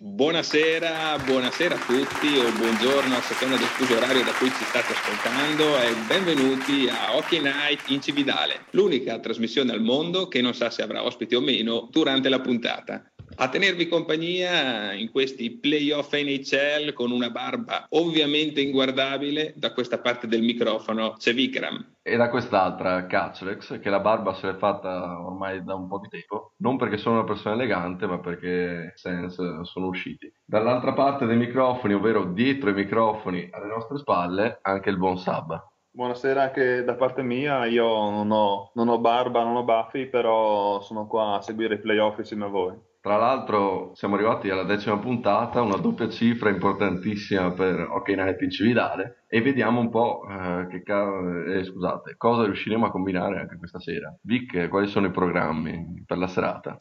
[0.00, 4.92] Buonasera, buonasera a tutti o buongiorno a seconda del fuso orario da cui ci state
[4.92, 10.70] ascoltando e benvenuti a Hockey Night in Cividale, l'unica trasmissione al mondo che non sa
[10.70, 13.10] se avrà ospiti o meno durante la puntata.
[13.40, 20.26] A tenervi compagnia in questi playoff NHL con una barba ovviamente inguardabile, da questa parte
[20.26, 21.98] del microfono c'è Vikram.
[22.02, 26.08] E da quest'altra Catchlex, che la barba se l'è fatta ormai da un po' di
[26.08, 30.32] tempo, non perché sono una persona elegante, ma perché Sense sono usciti.
[30.44, 35.64] Dall'altra parte dei microfoni, ovvero dietro i microfoni alle nostre spalle, anche il buon Sab.
[35.92, 40.80] Buonasera anche da parte mia, io non ho, non ho barba, non ho baffi, però
[40.80, 42.86] sono qua a seguire i playoff insieme a voi.
[43.08, 48.50] Tra l'altro siamo arrivati alla decima puntata, una doppia cifra importantissima per Hockey Night in
[48.50, 53.80] Cividale e vediamo un po' eh, ca- eh, scusate, cosa riusciremo a combinare anche questa
[53.80, 54.14] sera.
[54.20, 56.76] Vic, quali sono i programmi per la serata?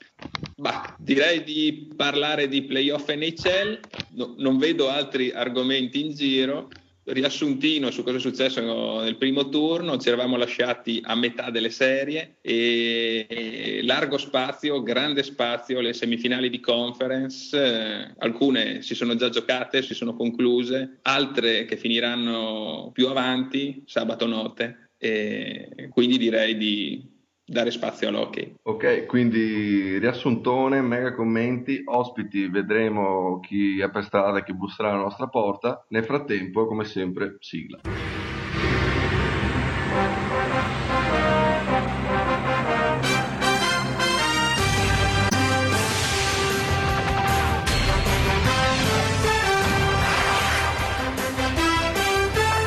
[0.58, 3.80] Bah, direi di parlare di playoff NHL,
[4.16, 6.68] no, non vedo altri argomenti in giro
[7.08, 12.38] riassuntino su cosa è successo nel primo turno, ci eravamo lasciati a metà delle serie
[12.42, 19.82] e largo spazio, grande spazio, le semifinali di conference, eh, alcune si sono già giocate,
[19.82, 27.16] si sono concluse, altre che finiranno più avanti, sabato notte, e quindi direi di
[27.48, 28.56] dare spazio all'hockey.
[28.64, 35.04] Ok, quindi riassuntone, mega commenti, ospiti, vedremo chi è per strada e chi busserà alla
[35.04, 35.86] nostra porta.
[35.90, 37.80] Nel frattempo, come sempre, sigla.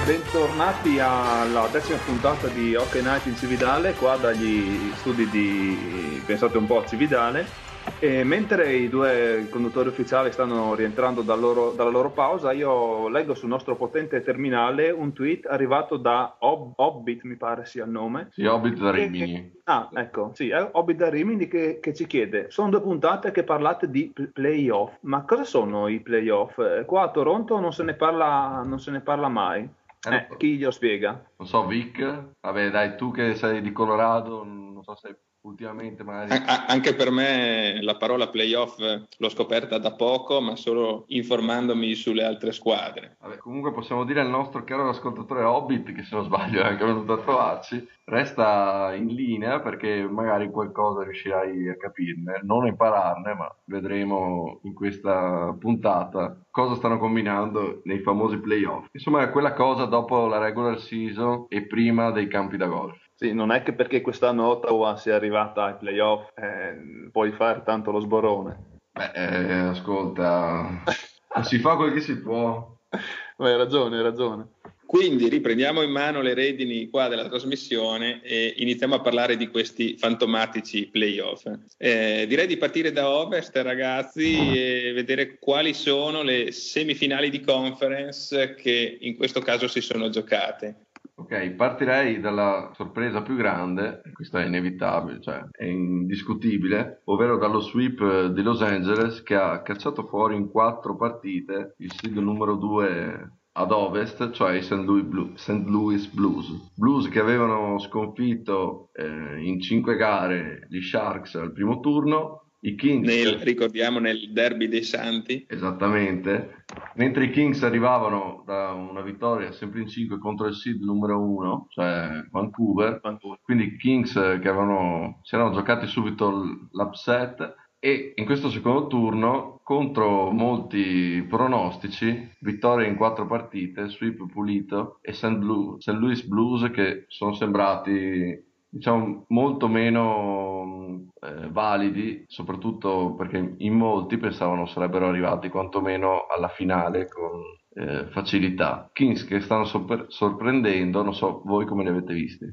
[0.07, 6.67] Bentornati alla decima puntata di Hockey Night in Cividale, qua dagli studi di Pensate un
[6.67, 7.69] po' a Cividale.
[7.99, 13.35] E mentre i due conduttori ufficiali stanno rientrando dal loro, dalla loro pausa, io leggo
[13.35, 18.29] sul nostro potente terminale un tweet arrivato da Ob- Hobbit, mi pare sia il nome.
[18.33, 19.33] Sì, Hobbit da Rimini.
[19.33, 23.33] Che, ah, ecco, sì, è Hobbit da Rimini che, che, ci chiede: Sono due puntate
[23.33, 26.85] che parlate di playoff, ma cosa sono i playoff?
[26.85, 29.69] Qua a Toronto non se ne parla, non se ne parla mai.
[30.09, 31.33] Eh, eh, chi glielo spiega?
[31.37, 36.43] Non so, Vic, vabbè dai, tu che sei di Colorado, non so se ultimamente magari...
[36.67, 42.53] Anche per me la parola playoff l'ho scoperta da poco, ma solo informandomi sulle altre
[42.53, 43.17] squadre.
[43.21, 46.85] Vabbè, comunque possiamo dire al nostro caro ascoltatore Hobbit, che se non sbaglio è anche
[46.85, 53.55] venuto a trovarci, resta in linea perché magari qualcosa riuscirai a capirne, non impararne, ma
[53.65, 58.89] vedremo in questa puntata cosa stanno combinando nei famosi playoff.
[58.93, 63.09] Insomma è quella cosa dopo la regular season e prima dei campi da golf.
[63.21, 67.91] Sì, non è che perché quest'anno Ottawa sia arrivata ai playoff eh, puoi fare tanto
[67.91, 68.79] lo sborone.
[68.93, 70.83] Beh, eh, ascolta,
[71.45, 72.79] si fa quel che si può.
[72.89, 74.49] Hai ragione, hai ragione.
[74.87, 79.99] Quindi riprendiamo in mano le redini qua della trasmissione e iniziamo a parlare di questi
[79.99, 81.45] fantomatici playoff.
[81.77, 88.55] Eh, direi di partire da Ovest, ragazzi, e vedere quali sono le semifinali di conference
[88.55, 90.87] che in questo caso si sono giocate.
[91.21, 98.29] Ok, partirei dalla sorpresa più grande, questa è inevitabile, cioè è indiscutibile, ovvero dallo sweep
[98.29, 103.71] di Los Angeles che ha cacciato fuori in quattro partite il seed numero 2 ad
[103.71, 104.73] ovest, cioè i St.
[104.73, 105.67] Louis, Blue, St.
[105.67, 106.73] Louis, Blues.
[106.75, 113.07] Blues che avevano sconfitto eh, in cinque gare gli Sharks al primo turno, i Kings,
[113.07, 115.47] nel, ricordiamo nel derby dei Santi.
[115.49, 116.65] Esattamente.
[116.95, 121.67] Mentre i Kings arrivavano da una vittoria sempre in 5 contro il seed numero 1,
[121.71, 123.01] cioè Vancouver.
[123.03, 123.41] Vancouver.
[123.43, 129.61] Quindi i Kings che avevano, si erano giocati subito l'upset e in questo secondo turno
[129.65, 135.39] contro molti pronostici vittoria in quattro partite sweep pulito e St.
[135.39, 140.80] Louis Blues che sono sembrati diciamo molto meno
[141.21, 147.41] eh, validi soprattutto perché in molti pensavano sarebbero arrivati quantomeno alla finale con
[147.73, 148.91] eh, facilità.
[148.93, 152.47] Kings che stanno sopra- sorprendendo non so voi come li avete visti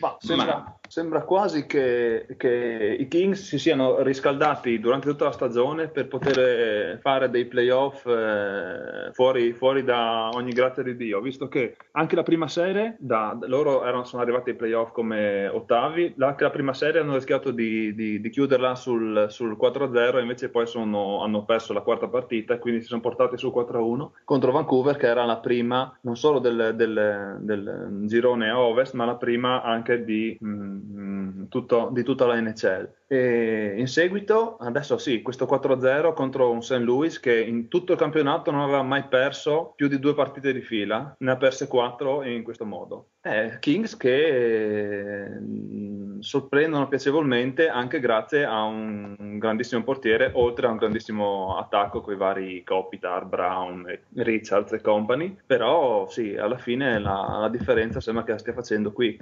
[0.00, 5.88] ma sembra, sembra quasi che, che, i Kings si siano riscaldati durante tutta la stagione
[5.88, 11.48] per poter eh, fare dei playoff eh, fuori, fuori, da ogni grazia di Dio, visto
[11.48, 16.44] che anche la prima serie, da, loro erano, sono arrivati ai playoff come ottavi, anche
[16.44, 21.22] la prima serie hanno rischiato di, di, di chiuderla sul, sul 4-0, invece poi sono,
[21.22, 25.06] hanno perso la quarta partita e quindi si sono portati su 4-1 contro Vancouver, che
[25.06, 29.83] era la prima non solo del, del, del girone a ovest, ma la prima anche
[29.92, 32.88] di, mh, ehm, tutto, di tutta la NHL.
[33.06, 36.78] E in seguito, adesso sì, questo 4-0 contro un St.
[36.78, 40.62] Louis che in tutto il campionato non aveva mai perso più di due partite di
[40.62, 43.10] fila, ne ha perse quattro in questo modo.
[43.20, 45.40] Eh, Kings che eh,
[46.18, 52.16] sorprendono piacevolmente anche grazie a un grandissimo portiere, oltre a un grandissimo attacco con i
[52.16, 55.36] vari Kopitar, Brown, Richards e company.
[55.46, 59.18] Però sì, alla fine la, la differenza sembra che la stia facendo qui.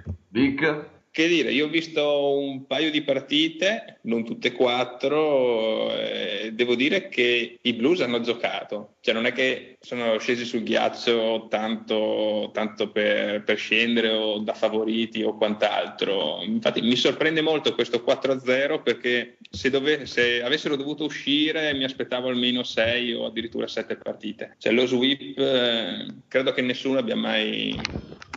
[0.52, 0.90] Vic?
[1.12, 6.74] Che dire, io ho visto un paio di partite, non tutte e quattro, eh, devo
[6.74, 12.48] dire che i Blues hanno giocato, cioè non è che sono scesi sul ghiaccio tanto,
[12.54, 16.40] tanto per, per, scendere o da favoriti o quant'altro.
[16.44, 22.28] Infatti mi sorprende molto questo 4-0 perché se, dove, se avessero dovuto uscire mi aspettavo
[22.28, 24.54] almeno 6 o addirittura 7 partite.
[24.56, 27.78] Cioè lo sweep eh, credo che nessuno abbia mai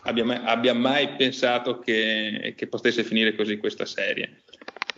[0.06, 4.42] abbia mai, abbia mai pensato che, che, potesse finire così questa serie.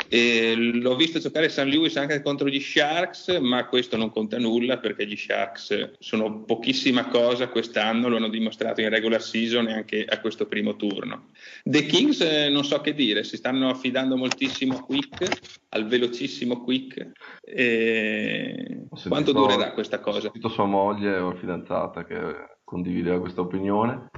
[0.09, 4.77] E l'ho visto giocare San Luis anche contro gli Sharks, ma questo non conta nulla
[4.77, 10.05] perché gli Sharks sono pochissima cosa quest'anno, lo hanno dimostrato in regular season e anche
[10.05, 11.27] a questo primo turno.
[11.63, 15.27] The Kings eh, non so che dire, si stanno affidando moltissimo a Quick,
[15.69, 17.11] al velocissimo Quick.
[17.43, 18.85] E...
[19.07, 20.19] Quanto durerà questa cosa?
[20.19, 22.15] Ho sentito sua moglie o fidanzata che
[22.63, 24.09] condivideva questa opinione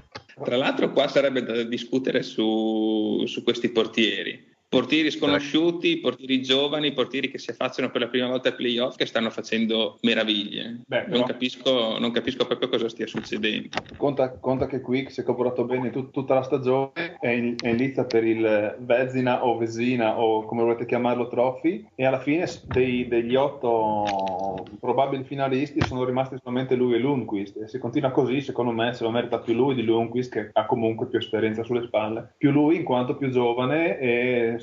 [0.44, 4.58] tra l'altro qua sarebbe da discutere su, su questi portieri.
[4.70, 9.08] Portieri sconosciuti, portieri giovani, portieri che si affacciano per la prima volta ai playoff che
[9.08, 10.82] stanno facendo meraviglie.
[10.86, 13.70] Beh, non, capisco, non, capisco, proprio cosa stia succedendo.
[13.98, 17.70] Conta, conta che Quick si è comportato bene tut, tutta la stagione, è in, è
[17.70, 22.48] in lizza per il Vezina o Vesina o come volete chiamarlo trophy e alla fine
[22.66, 28.42] dei, degli otto probabili finalisti sono rimasti solamente lui e Lundqvist e se continua così
[28.42, 31.88] secondo me se lo merita più lui di Lundqvist che ha comunque più esperienza sulle
[31.88, 32.34] spalle.
[32.38, 34.58] Più lui in quanto più giovane e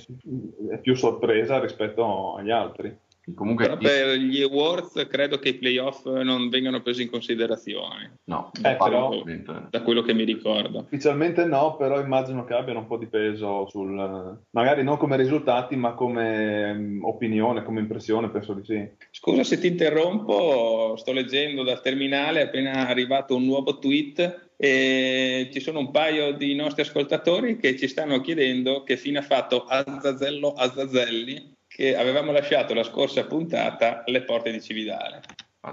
[0.71, 2.97] è più sorpresa rispetto agli altri.
[3.35, 8.19] Comunque, Però per gli awards credo che i playoff non vengano presi in considerazione.
[8.25, 9.21] No, eh, però,
[9.69, 10.81] da quello che mi ricordo.
[10.81, 15.75] Ufficialmente no, però immagino che abbiano un po' di peso sul magari non come risultati,
[15.75, 18.89] ma come um, opinione, come impressione, penso di sì.
[19.11, 25.51] Scusa se ti interrompo, sto leggendo dal terminale, è appena arrivato un nuovo tweet e
[25.53, 29.65] ci sono un paio di nostri ascoltatori che ci stanno chiedendo che fine ha fatto
[29.65, 35.21] Azzazello Azzazelli che avevamo lasciato la scorsa puntata alle porte di Cividale.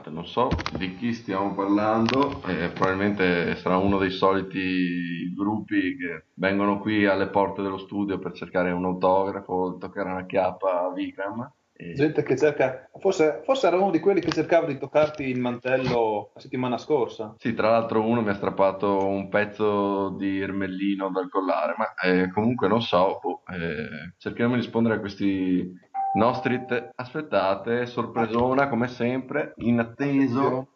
[0.08, 6.80] Non so di chi stiamo parlando, eh, probabilmente sarà uno dei soliti gruppi che vengono
[6.80, 12.24] qui alle porte dello studio per cercare un autografo, toccare una chiappa a Vikram Gente
[12.24, 16.40] che cerca, forse, forse era uno di quelli che cercava di toccarti il mantello la
[16.40, 17.36] settimana scorsa.
[17.38, 22.32] Sì, tra l'altro uno mi ha strappato un pezzo di ermellino dal collare, ma eh,
[22.32, 25.74] comunque non so, oh, eh, cerchiamo di rispondere a questi
[26.14, 26.66] nostri...
[26.66, 30.68] Te- aspettate, sorpresona come sempre, in atteso.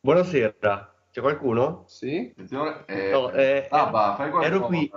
[0.00, 1.84] Buonasera, c'è qualcuno?
[1.86, 2.28] Sì.
[2.30, 4.54] Attenzione, eh, no, eh, ah, bah, fai qualcosa.
[4.54, 4.90] Ero qui.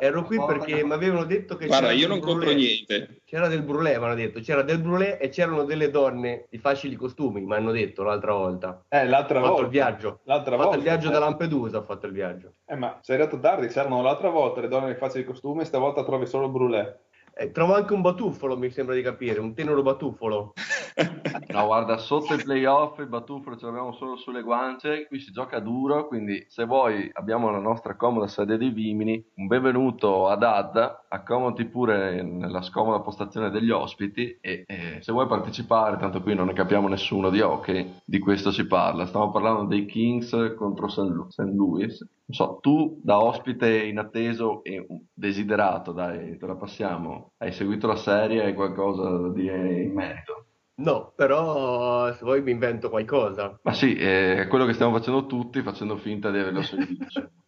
[0.00, 3.22] Ero qui perché mi avevano detto che Guarda, io non compro niente.
[3.24, 4.40] C'era del brulè, mi hanno detto.
[4.40, 8.84] C'era del brulè e c'erano delle donne di facili costumi, mi hanno detto l'altra volta.
[8.88, 9.54] Eh, l'altra ho volta.
[9.54, 10.20] Fatto il viaggio.
[10.24, 10.76] L'altra ho fatto volta.
[10.76, 12.52] il viaggio da Lampedusa, ho fatto il viaggio.
[12.66, 16.26] Eh, ma sei arrivato tardi, c'erano l'altra volta le donne di facili costumi, stavolta trovi
[16.26, 16.98] solo il brulè.
[17.40, 20.54] Eh, trovo anche un batuffolo, mi sembra di capire, un tenero batuffolo.
[21.52, 25.60] no, guarda, sotto i playoff il batuffolo ce l'abbiamo solo sulle guance, qui si gioca
[25.60, 31.02] duro, quindi se vuoi abbiamo la nostra comoda sede di Vimini, un benvenuto ad Ad,
[31.06, 36.46] accomodi pure nella scomoda postazione degli ospiti e, e se vuoi partecipare, tanto qui non
[36.46, 39.06] ne capiamo nessuno di hockey, di questo si parla.
[39.06, 41.38] Stiamo parlando dei Kings contro St.
[41.38, 42.04] Louis.
[42.28, 47.32] Non so, tu da ospite inatteso e desiderato, dai, te la passiamo.
[47.38, 48.44] Hai seguito la serie?
[48.44, 50.44] Hai qualcosa da dire in merito?
[50.74, 53.58] No, però se vuoi mi invento qualcosa.
[53.62, 57.06] Ma sì, è quello che stiamo facendo tutti, facendo finta di averlo sentito.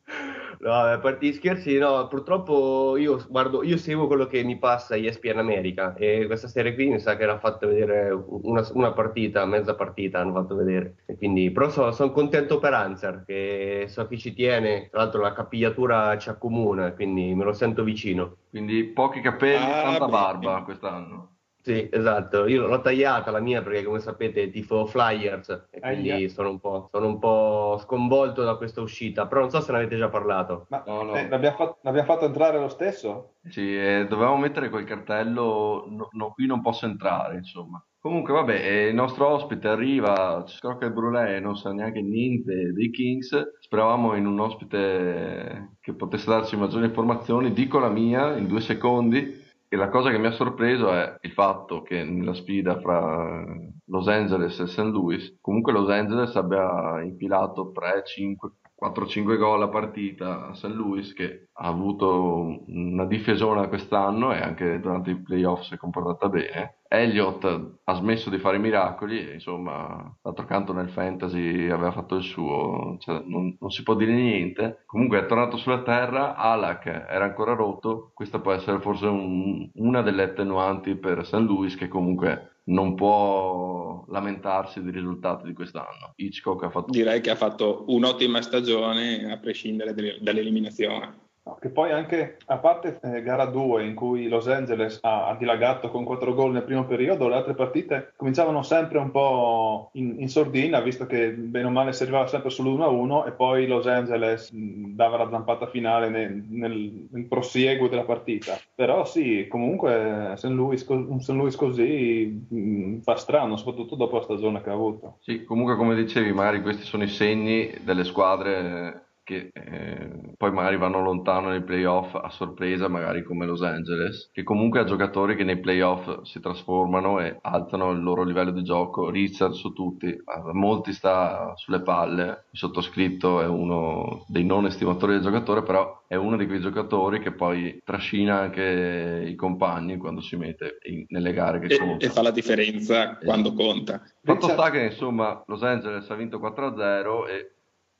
[0.62, 4.94] No, a parte gli scherzi, no, purtroppo io guardo, io seguo quello che mi passa
[4.94, 9.46] ESPN America e questa serie qui mi sa che l'ha fatto vedere una, una partita,
[9.46, 10.96] mezza partita hanno fatto vedere.
[11.06, 15.22] E quindi, però sono, sono contento per Anzer, che so chi ci tiene, tra l'altro
[15.22, 18.36] la capigliatura ci accomuna, quindi me lo sento vicino.
[18.50, 21.39] Quindi pochi capelli, ah, tanta barba quest'anno.
[21.62, 26.50] Sì, esatto, io l'ho tagliata la mia perché come sapete tifo Flyers e quindi sono
[26.50, 30.08] un, sono, un po', sconvolto da questa uscita, però non so se ne avete già
[30.08, 30.66] parlato.
[30.70, 31.14] Ma no, no.
[31.14, 33.34] Eh, l'abbiamo, fatto, l'abbiamo, fatto, entrare lo stesso?
[33.48, 37.84] Sì, eh, dovevamo mettere quel cartello, no, no, qui non posso entrare, insomma.
[37.98, 42.72] Comunque, vabbè, eh, il nostro ospite arriva, scrocca il brulè e non sa neanche niente
[42.72, 43.58] dei Kings.
[43.60, 47.52] Speravamo in un ospite che potesse darci maggiori informazioni.
[47.52, 49.48] Dico la mia in due secondi.
[49.72, 53.44] E la cosa che mi ha sorpreso è il fatto che nella sfida fra
[53.84, 54.80] Los Angeles e St.
[54.80, 60.74] Louis, comunque Los Angeles abbia infilato 3, 5, 4-5 gol a partita a St.
[60.74, 66.28] Louis che ha avuto una difesona quest'anno e anche durante i playoff si è comportata
[66.30, 66.76] bene.
[66.88, 67.44] Elliott
[67.84, 72.96] ha smesso di fare miracoli e insomma d'altro canto nel fantasy aveva fatto il suo,
[72.98, 74.84] cioè, non, non, si può dire niente.
[74.86, 80.00] Comunque è tornato sulla terra, Alak era ancora rotto, questa può essere forse un, una
[80.00, 81.34] delle attenuanti per St.
[81.34, 86.14] Louis che comunque non può lamentarsi dei risultati di quest'anno.
[86.16, 86.90] Hitchcock ha fatto...
[86.90, 91.28] Direi che ha fatto un'ottima stagione a prescindere dall'eliminazione.
[91.58, 95.90] Che poi anche, a parte eh, gara 2 in cui Los Angeles ha, ha, dilagato
[95.90, 100.28] con 4 gol nel primo periodo, le altre partite cominciavano sempre un po' in, in
[100.28, 104.94] sordina, visto che bene o male si arrivava sempre sull'1-1 e poi Los Angeles mh,
[104.94, 108.58] dava la zampata finale nel, nel, nel, prosieguo della partita.
[108.74, 110.44] Però sì, comunque St.
[110.44, 111.30] Louis, un St.
[111.30, 115.18] Louis così mh, fa strano, soprattutto dopo la stagione che ha avuto.
[115.20, 120.76] Sì, comunque come dicevi, magari questi sono i segni delle squadre che eh, poi magari
[120.76, 125.44] vanno lontano nei playoff a sorpresa, magari come Los Angeles, che comunque ha giocatori che
[125.44, 129.08] nei playoff si trasformano e alzano il loro livello di gioco.
[129.08, 132.46] Richard su tutti, a molti sta sulle palle.
[132.50, 137.20] Il sottoscritto è uno dei non estimatori del giocatore, però è uno di quei giocatori
[137.20, 141.96] che poi trascina anche i compagni quando si mette in, nelle gare che e.
[142.00, 144.02] E fa la differenza quando conta.
[144.22, 147.50] Fatto sta che insomma Los Angeles ha vinto 4-0 e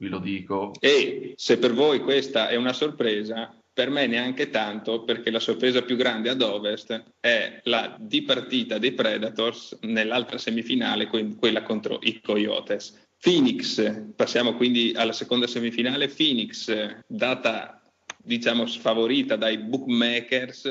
[0.00, 0.72] vi lo dico.
[0.80, 5.82] E se per voi questa è una sorpresa, per me neanche tanto, perché la sorpresa
[5.82, 13.08] più grande ad ovest è la dipartita dei Predators nell'altra semifinale, quella contro i Coyotes.
[13.20, 17.74] Phoenix, passiamo quindi alla seconda semifinale, Phoenix, data
[18.22, 20.68] diciamo sfavorita dai bookmakers,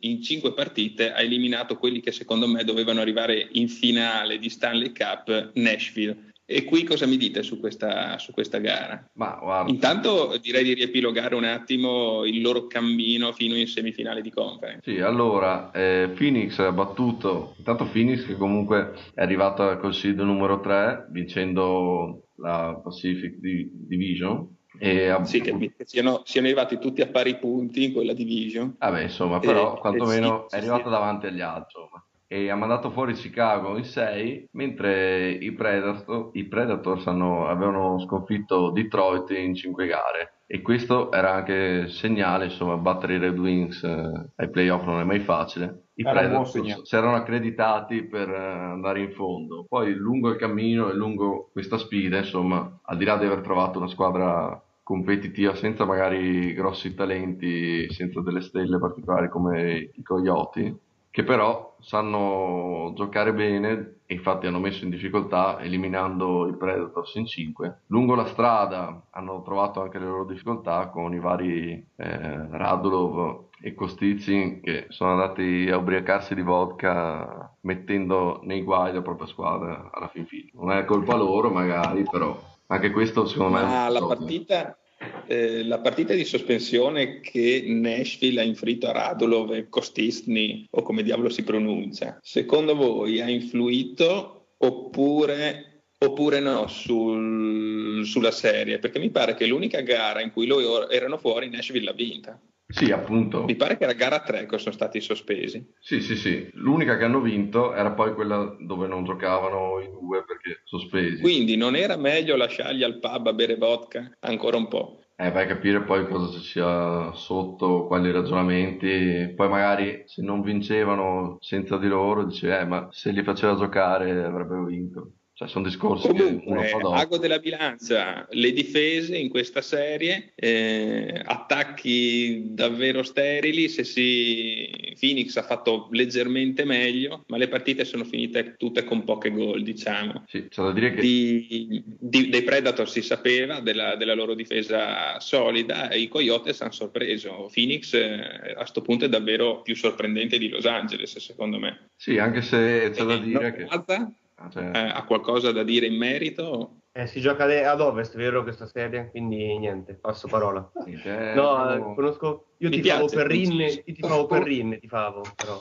[0.00, 4.92] in cinque partite ha eliminato quelli che secondo me dovevano arrivare in finale di Stanley
[4.92, 9.10] Cup, Nashville e qui cosa mi dite su questa, su questa gara?
[9.14, 14.90] Ma, Intanto direi di riepilogare un attimo il loro cammino fino in semifinale di conference.
[14.90, 20.60] Sì, allora eh, Phoenix ha battuto, intanto Phoenix che comunque è arrivata col seed numero
[20.60, 27.36] 3 vincendo la Pacific Division e ab- sì, che, siano, siano, arrivati tutti a pari
[27.36, 28.74] punti in quella division.
[28.78, 30.90] Vabbè, insomma, però e, quantomeno sì, è arrivato sì.
[30.90, 31.80] davanti agli altri.
[31.80, 37.98] Insomma e ha mandato fuori Chicago in 6, mentre i, Predator, i Predators hanno, avevano
[37.98, 40.32] sconfitto Detroit in 5 gare.
[40.46, 45.04] E questo era anche segnale, insomma, battere i Red Wings eh, ai playoff non è
[45.04, 45.88] mai facile.
[45.96, 49.66] I era Predators si erano accreditati per eh, andare in fondo.
[49.68, 53.76] Poi lungo il cammino e lungo questa sfida, insomma, al di là di aver trovato
[53.76, 60.76] una squadra competitiva senza magari grossi talenti, senza delle stelle particolari come i Coyote,
[61.12, 67.26] che però sanno giocare bene e infatti hanno messo in difficoltà eliminando i Predators in
[67.26, 67.80] 5.
[67.88, 73.74] Lungo la strada hanno trovato anche le loro difficoltà con i vari eh, Radulov e
[73.74, 80.08] Kostizin che sono andati a ubriacarsi di vodka mettendo nei guai la propria squadra alla
[80.08, 80.50] fin fine.
[80.54, 82.34] Non è colpa loro magari, però
[82.68, 83.64] anche questo secondo me...
[83.64, 84.78] Ma la partita,
[85.26, 91.02] eh, la partita di sospensione che Nashville ha inflitto a Radulov e Kostisny, o come
[91.02, 98.78] diavolo si pronuncia, secondo voi ha influito oppure, oppure no sul, sulla serie?
[98.78, 102.40] Perché mi pare che l'unica gara in cui loro erano fuori Nashville l'ha vinta.
[102.72, 103.44] Sì, appunto.
[103.44, 105.74] Mi pare che era gara 3 che sono stati sospesi.
[105.78, 106.48] Sì, sì, sì.
[106.54, 111.20] L'unica che hanno vinto era poi quella dove non giocavano i due perché sospesi.
[111.20, 115.00] Quindi non era meglio lasciarli al pub a bere vodka ancora un po'?
[115.16, 119.32] Eh, vai a capire poi cosa ci sia sotto, quali ragionamenti.
[119.36, 124.10] Poi magari se non vincevano senza di loro, dice, eh, ma se li faceva giocare
[124.24, 125.12] avrebbero vinto.
[125.42, 126.76] Cioè, sono discorsi Comunque, che.
[126.82, 134.70] Ago della bilancia, le difese in questa serie, eh, attacchi davvero sterili, se si...
[134.98, 140.24] Phoenix ha fatto leggermente meglio, ma le partite sono finite tutte con poche gol, diciamo.
[140.28, 141.00] Sì, c'è da dire che...
[141.00, 146.72] Di, di, dei Predator si sapeva della, della, loro difesa solida e i Coyotes hanno
[146.72, 147.50] sorpreso.
[147.52, 151.90] Phoenix eh, a questo punto è davvero più sorprendente di Los Angeles, secondo me.
[151.96, 153.64] Sì, anche se c'è da dire che...
[153.68, 154.12] Alza?
[154.50, 154.70] Cioè...
[154.74, 156.78] Eh, ha qualcosa da dire in merito?
[156.92, 159.10] Eh, si gioca ad ovest, vero, questa serie?
[159.10, 160.70] Quindi niente, passo parola.
[160.84, 162.48] Sì, cioè, no, no, conosco...
[162.58, 165.58] Io ti favo Perrin, io ti favo Perrin, ti favo, però...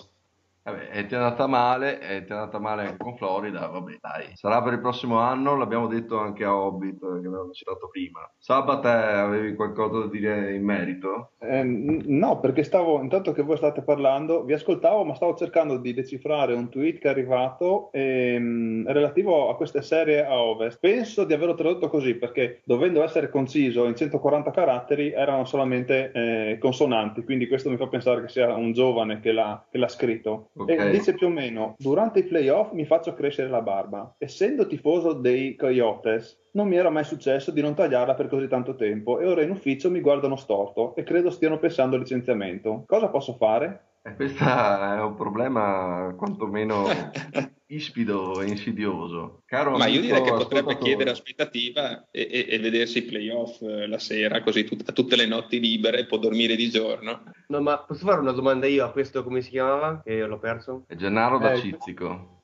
[0.63, 4.79] Vabbè, è andata male, è andata male anche con Florida, vabbè dai, sarà per il
[4.79, 8.29] prossimo anno, l'abbiamo detto anche a Hobbit, che avevamo citato prima.
[8.37, 11.31] Sabat, avevi qualcosa da dire in merito?
[11.39, 15.95] Eh, no, perché stavo, intanto che voi state parlando, vi ascoltavo, ma stavo cercando di
[15.95, 20.79] decifrare un tweet che è arrivato ehm, relativo a queste serie a Ovest.
[20.79, 26.57] Penso di averlo tradotto così, perché dovendo essere conciso in 140 caratteri erano solamente eh,
[26.59, 30.49] consonanti, quindi questo mi fa pensare che sia un giovane che l'ha, che l'ha scritto.
[30.53, 30.89] Okay.
[30.89, 34.13] E dice più o meno: Durante i playoff mi faccio crescere la barba.
[34.17, 38.75] Essendo tifoso dei Coyotes, non mi era mai successo di non tagliarla per così tanto
[38.75, 42.83] tempo e ora in ufficio mi guardano storto e credo stiano pensando al licenziamento.
[42.85, 43.85] Cosa posso fare?
[44.01, 46.85] E questo è un problema quantomeno
[47.75, 49.43] ispido e insidioso.
[49.45, 53.87] Caro Ma io direi che potrebbe chiedere aspettativa e, e, e, vedersi i playoff eh,
[53.87, 57.23] la sera, così tut- tutte le notti libere, può dormire di giorno.
[57.47, 60.01] No, ma posso fare una domanda io a questo, come si chiamava?
[60.03, 60.83] Che l'ho perso?
[60.87, 62.43] È Gennaro da eh, Cizzico.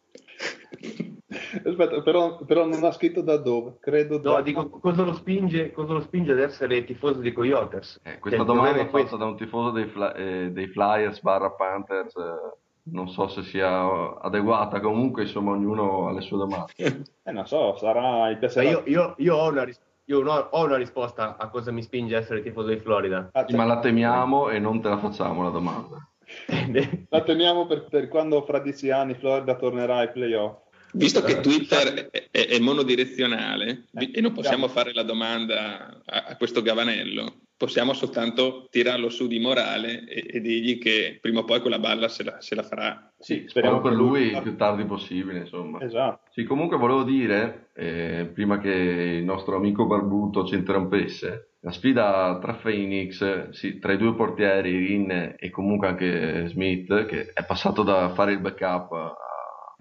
[1.30, 4.18] Aspetta, però, però, non ha scritto da dove, credo.
[4.18, 4.36] Da...
[4.36, 8.00] No, dico, cosa lo, spinge, cosa lo spinge ad essere tifoso di Coyotes?
[8.04, 9.18] Eh, questa cioè, domanda è fatta questo.
[9.18, 12.16] da un tifoso dei, fly, eh, dei Flyers barra Panthers.
[12.16, 12.58] Eh,
[12.92, 16.74] non so se sia adeguata, comunque insomma ognuno ha le sue domande.
[17.24, 18.70] eh, non so, sarà il piacere.
[18.70, 19.86] Io, io, io ho una risposta.
[20.10, 23.30] Io no, ho una risposta a cosa mi spinge a essere tifoso di Florida.
[23.34, 25.98] Ah, ma la temiamo e non te la facciamo la domanda.
[27.10, 30.60] la teniamo per, per quando fra dieci anni Florida tornerà ai playoff.
[30.94, 36.38] Visto che Twitter è, è monodirezionale eh, e non possiamo fare la domanda a, a,
[36.38, 41.60] questo Gavanello, possiamo soltanto tirarlo su di morale e, e dirgli che prima o poi
[41.60, 43.12] quella balla se la, se la farà.
[43.18, 45.82] Sì, speriamo per lui il più tardi possibile, insomma.
[45.82, 46.30] Esatto.
[46.32, 52.38] Sì, comunque volevo dire, eh, prima che il nostro amico Barbuto ci interrompesse, la sfida
[52.40, 57.82] tra Phoenix, sì, tra i due portieri, Rin e comunque anche Smith, che è passato
[57.82, 59.27] da fare il backup a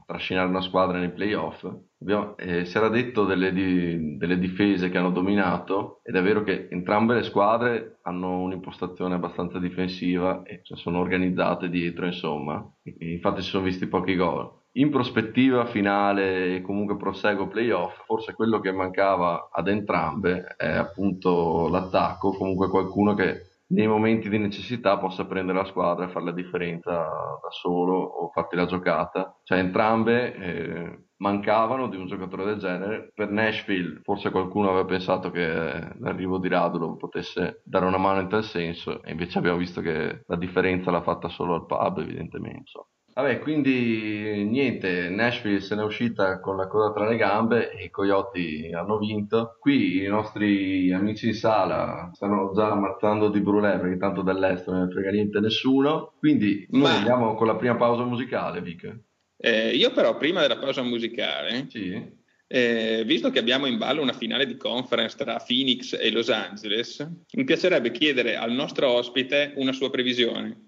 [0.06, 1.68] trascinare una squadra nei playoff.
[2.00, 6.42] Abbiamo, eh, si era detto delle, di, delle, difese che hanno dominato ed è vero
[6.42, 12.64] che entrambe le squadre hanno un'impostazione abbastanza difensiva e cioè, sono organizzate dietro, insomma.
[12.82, 14.50] E, infatti si sono visti pochi gol.
[14.76, 21.68] In prospettiva finale e comunque proseguo playoff, forse quello che mancava ad entrambe è appunto
[21.68, 26.32] l'attacco, comunque qualcuno che nei momenti di necessità possa prendere la squadra e fare la
[26.32, 29.38] differenza da solo o farti la giocata.
[29.42, 33.10] Cioè entrambe eh, mancavano di un giocatore del genere.
[33.14, 38.28] Per Nashville forse qualcuno aveva pensato che l'arrivo di Radulov potesse dare una mano in
[38.28, 42.70] tal senso e invece abbiamo visto che la differenza l'ha fatta solo al pub evidentemente.
[43.16, 47.90] Vabbè, quindi niente, Nashville se n'è uscita con la coda tra le gambe e i
[47.90, 49.56] Coyote hanno vinto.
[49.58, 54.82] Qui i nostri amici in sala stanno già ammazzando di brulè perché tanto dall'est non
[54.82, 56.12] ne frega niente nessuno.
[56.18, 56.96] Quindi noi Ma...
[56.98, 58.98] andiamo con la prima pausa musicale, Vic.
[59.38, 61.98] Eh, io però prima della pausa musicale, sì.
[62.46, 67.10] eh, visto che abbiamo in ballo una finale di conference tra Phoenix e Los Angeles,
[67.32, 70.65] mi piacerebbe chiedere al nostro ospite una sua previsione.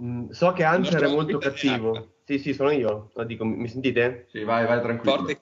[0.00, 2.14] Mm, so che Anzer è molto cattivo.
[2.24, 3.10] Sì, sì, sono io.
[3.14, 4.26] Lo dico, mi sentite?
[4.30, 5.16] Sì, vai, vai tranquillo.
[5.16, 5.38] Forte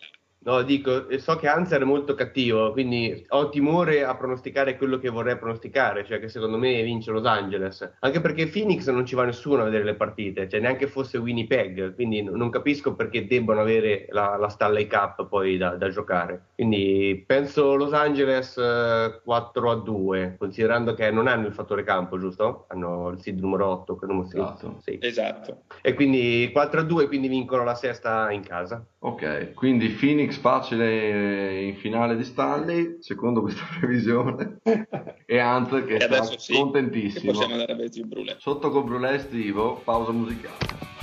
[0.46, 5.08] No, dico, so che Anzer è molto cattivo, quindi ho timore a pronosticare quello che
[5.08, 7.96] vorrei pronosticare, cioè che secondo me vince Los Angeles.
[7.98, 11.96] Anche perché Phoenix non ci va nessuno a vedere le partite, cioè neanche fosse Winnipeg,
[11.96, 16.50] quindi non capisco perché debbano avere la, la Stanley Cup poi da, da, giocare.
[16.54, 22.20] Quindi penso Los Angeles 4 eh, a 2, considerando che non hanno il fattore campo,
[22.20, 22.66] giusto?
[22.68, 24.78] Hanno il seed numero 8, che numero esatto.
[24.80, 24.96] Sì.
[25.02, 25.62] esatto.
[25.82, 28.86] E quindi 4 a 2, quindi vincono la sesta in casa.
[29.06, 34.58] Ok, quindi Phoenix facile in finale di Stanley, secondo questa previsione,
[35.24, 37.30] e Hunt che e sta sì, contentissimo.
[37.30, 38.34] possiamo andare a il Brulè.
[38.40, 40.95] Sotto con Brulè estivo, pausa musicale.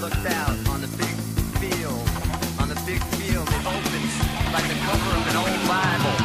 [0.00, 1.12] Looked out on the big
[1.60, 2.08] field,
[2.56, 3.44] on the big field.
[3.44, 4.14] It opens
[4.48, 6.16] like the cover of an old Bible.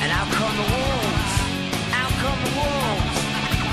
[0.00, 1.34] And out come the wolves.
[1.92, 3.20] Out come the wolves.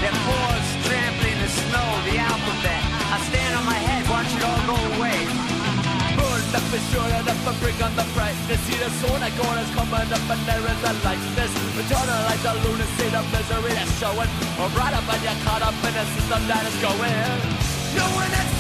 [0.04, 2.84] Their paws trampling the snow, the alphabet.
[3.16, 5.24] I stand on my head, watch it all go away.
[6.20, 9.72] Burn up and sure enough and bring on the brightness See the zone of corners
[9.72, 13.98] coming up and there is a lightness Return on like the lunacy, the misery that's
[13.98, 14.30] showing
[14.62, 17.63] Or right up and you're caught up in a system that is going
[17.96, 18.53] No one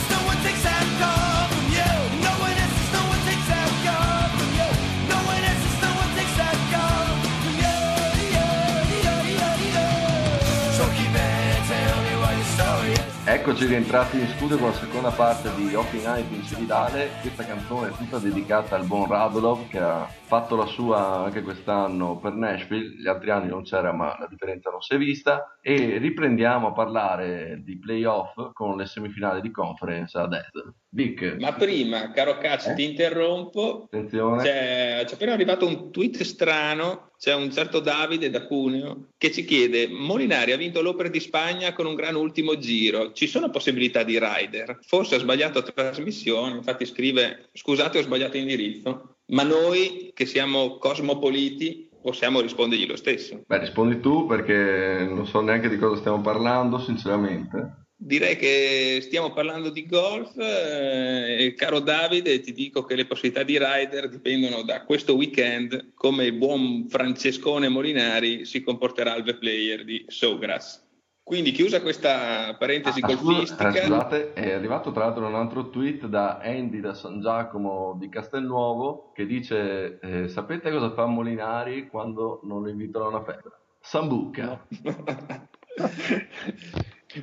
[13.33, 17.09] Eccoci rientrati in studio con la seconda parte di Hockey Night in Cividale.
[17.19, 22.17] Questa canzone è tutta dedicata al buon Radulov che ha fatto la sua anche quest'anno
[22.17, 22.95] per Nashville.
[23.01, 25.57] Gli altri anni non c'era, ma la differenza non si è vista.
[25.61, 30.82] E riprendiamo a parlare di playoff con le semifinali di conference ad Est.
[30.95, 32.75] Vic, Ma prima, caro Cazzo, Eh?
[32.75, 33.85] ti interrompo.
[33.85, 34.43] attenzione.
[34.43, 37.09] C'è, c'è appena arrivato un tweet strano.
[37.17, 41.73] C'è un certo Davide da Cuneo che ci chiede: Molinari ha vinto l'Opera di Spagna
[41.73, 43.11] con un gran ultimo giro.
[43.11, 44.77] Ci sono possibilità di rider?
[44.85, 46.57] Forse ha sbagliato trasmissione.
[46.57, 49.15] Infatti, scrive: Scusate, ho sbagliato indirizzo.
[49.27, 53.41] Ma noi che siamo cosmopoliti possiamo rispondergli lo stesso.
[53.47, 57.82] Beh, rispondi tu perché non so neanche di cosa stiamo parlando, sinceramente.
[58.05, 63.43] Direi che stiamo parlando di golf, eh, e caro Davide, ti dico che le possibilità
[63.43, 69.85] di rider dipendono da questo weekend, come il buon Francescone Molinari si comporterà al V-Player
[69.85, 70.85] di Sogras.
[71.23, 75.69] Quindi chiusa questa parentesi Ah, scusa- golfistica, eh, scusate, è arrivato tra l'altro un altro
[75.69, 81.87] tweet da Andy da San Giacomo di Castelnuovo che dice eh, sapete cosa fa Molinari
[81.87, 83.57] quando non lo invitano a una festa?
[83.79, 84.67] Sambuca.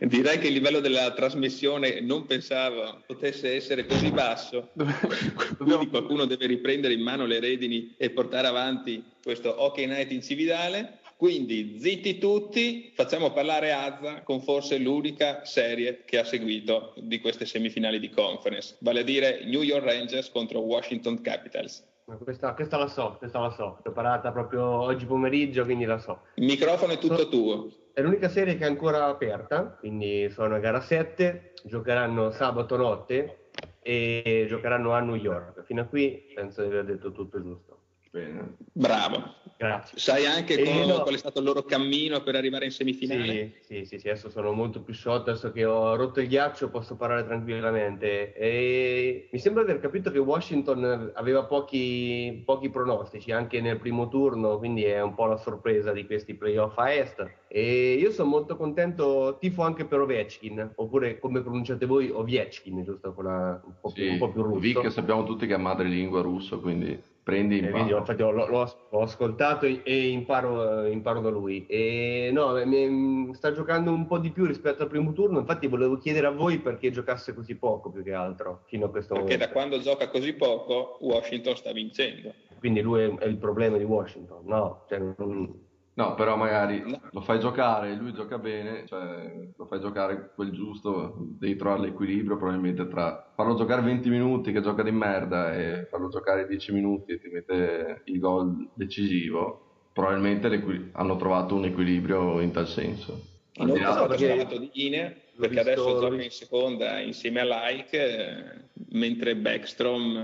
[0.00, 4.70] direi che il livello della trasmissione non pensavo potesse essere così basso.
[5.58, 10.22] Quindi qualcuno deve riprendere in mano le redini e portare avanti questo Hockey Night in
[10.22, 10.98] Cividale.
[11.16, 17.44] Quindi zitti tutti, facciamo parlare Azza con forse l'unica serie che ha seguito di queste
[17.44, 21.84] semifinali di conference, vale a dire New York Rangers contro Washington Capitals.
[22.06, 26.22] Ma Questa, questa la so, questa la so, preparata proprio oggi pomeriggio, quindi la so.
[26.36, 27.68] Il microfono è tutto tuo.
[28.00, 33.50] È l'unica serie che è ancora aperta, quindi sono a gara 7, giocheranno sabato notte
[33.82, 35.64] e giocheranno a New York.
[35.64, 37.79] Fino a qui penso di aver detto tutto giusto.
[38.10, 38.56] Bene.
[38.72, 39.38] Bravo.
[39.56, 39.98] Grazie.
[39.98, 41.02] Sai anche co- no.
[41.02, 43.52] qual è stato il loro cammino per arrivare in semifinale?
[43.60, 46.70] Sì, sì, sì, sì, adesso sono molto più sciolto, adesso che ho rotto il ghiaccio
[46.70, 48.34] posso parlare tranquillamente.
[48.34, 54.08] E mi sembra di aver capito che Washington aveva pochi, pochi pronostici anche nel primo
[54.08, 57.30] turno, quindi è un po' la sorpresa di questi playoff a est.
[57.46, 63.12] E io sono molto contento, tifo anche per Ovechkin, oppure come pronunciate voi Ovechkin, giusto?
[63.12, 64.58] Quella un po' più, un po' più russo.
[64.58, 66.98] Vic sappiamo tutti che è madrelingua russo, quindi
[67.30, 68.46] prendi Eh, in quindi, infatti l'ho, l'ho-
[68.90, 71.64] l'ho ascoltato e, imparo, eh, imparo da lui.
[71.66, 75.38] E no, mi- sta giocando un po' di più rispetto al primo turno.
[75.38, 79.14] Infatti, volevo chiedere a voi perché giocasse così poco più che altro fino a questo
[79.14, 79.52] Perché da momento.
[79.54, 82.32] quando gioca così poco Washington sta vincendo.
[82.58, 84.42] Quindi lui è, è il problema di Washington.
[84.44, 87.00] No, cioè, non- No, però magari No.
[87.10, 92.36] lo fai giocare, lui gioca bene, cioè lo fai giocare quel giusto, devi trovare l'equilibrio
[92.36, 97.12] probabilmente tra farlo giocare 20 minuti che gioca di merda e farlo giocare 10 minuti
[97.12, 103.26] e ti mette il gol decisivo, probabilmente hanno trovato un equilibrio in tal senso.
[103.56, 107.98] Non stato perché- di linea, l'ho perché visto- adesso gioca in seconda insieme a Like,
[107.98, 108.42] eh,
[108.90, 110.16] mentre Backstrom,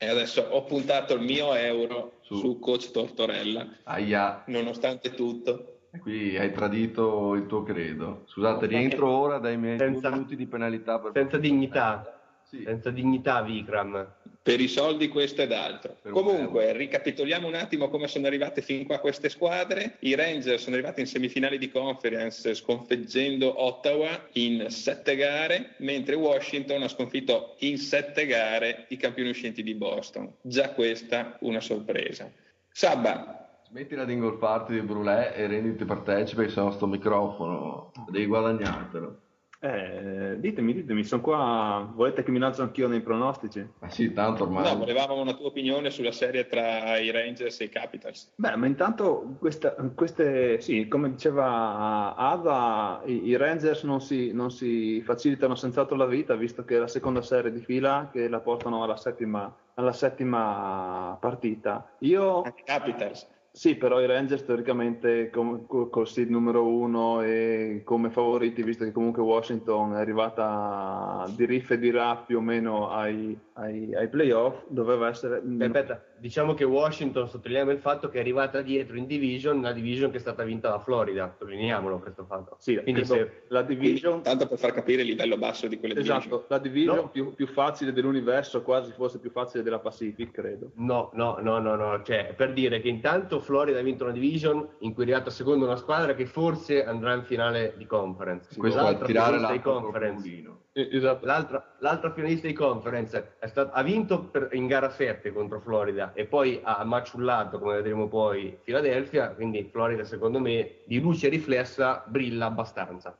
[0.00, 3.66] e adesso ho puntato il mio euro su, su coach Tortorella.
[3.84, 4.42] Aia.
[4.46, 5.77] Nonostante tutto.
[6.00, 8.24] Qui hai tradito il tuo credo.
[8.26, 10.98] Scusate, rientro ora dai miei senza, minuti di penalità.
[10.98, 12.12] Per senza dignità.
[12.44, 12.62] Sì.
[12.64, 14.14] Senza dignità, Vikram.
[14.42, 15.96] Per i soldi questo ed altro.
[16.00, 19.96] Per Comunque, ricapitoliamo un attimo come sono arrivate fin qua queste squadre.
[20.00, 26.82] I Rangers sono arrivati in semifinali di conference sconfiggendo Ottawa in sette gare, mentre Washington
[26.82, 30.32] ha sconfitto in sette gare i campioni uscenti di Boston.
[30.40, 32.30] Già questa una sorpresa.
[32.70, 39.20] Sabba, Smettila di ingolfarti di brulè e renditi partecipe se no sto microfono, devi guadagnartelo.
[39.60, 41.90] Eh, ditemi, ditemi, sono qua.
[41.92, 43.66] Volete che mi lancio anch'io nei pronostici?
[43.80, 44.62] Ma sì, tanto ormai.
[44.62, 48.32] No, volevamo una tua opinione sulla serie tra i Rangers e i Capitals.
[48.36, 54.52] Beh, ma intanto questa, queste, sì, come diceva Ada, i, i Rangers non si, non
[54.52, 58.38] si, facilitano senz'altro la vita, visto che è la seconda serie di fila che la
[58.38, 61.96] portano alla settima, alla settima partita.
[61.98, 62.42] Io.
[62.64, 63.26] Capitals.
[63.50, 68.92] Sì, però i Rangers teoricamente com- col seed numero uno e come favoriti, visto che
[68.92, 74.08] comunque Washington è arrivata di riff e di rap più o meno ai, ai, ai
[74.08, 75.42] playoff, doveva essere...
[75.58, 80.10] Aspetta, diciamo che Washington, sottolineiamo il fatto che è arrivata dietro in division, una division
[80.10, 82.56] che è stata vinta da Florida, sottolineiamolo questo fatto.
[82.58, 84.22] Sì, quindi se la division...
[84.22, 86.44] Tanto per far capire il livello basso di quelle esatto, division.
[86.48, 87.08] la division no.
[87.08, 90.70] più, più, facile dell'universo, quasi forse più facile della Pacific, credo.
[90.74, 94.66] No, no, no, no, no, cioè per dire che intanto Florida ha vinto una division
[94.80, 98.56] in cui è arrivata secondo una squadra che forse andrà in finale di conference.
[98.56, 100.66] Questo è tirare la conference.
[100.78, 101.26] Esatto.
[101.26, 106.24] L'altra, l'altra, finalista di conference stato, ha vinto per, in gara 7 contro Florida e
[106.24, 109.30] poi ha maciullato, come vedremo poi, Philadelphia.
[109.30, 113.16] Quindi Florida, secondo me, di luce riflessa brilla abbastanza.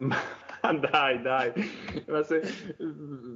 [0.91, 1.53] dai, dai,
[2.23, 2.43] se,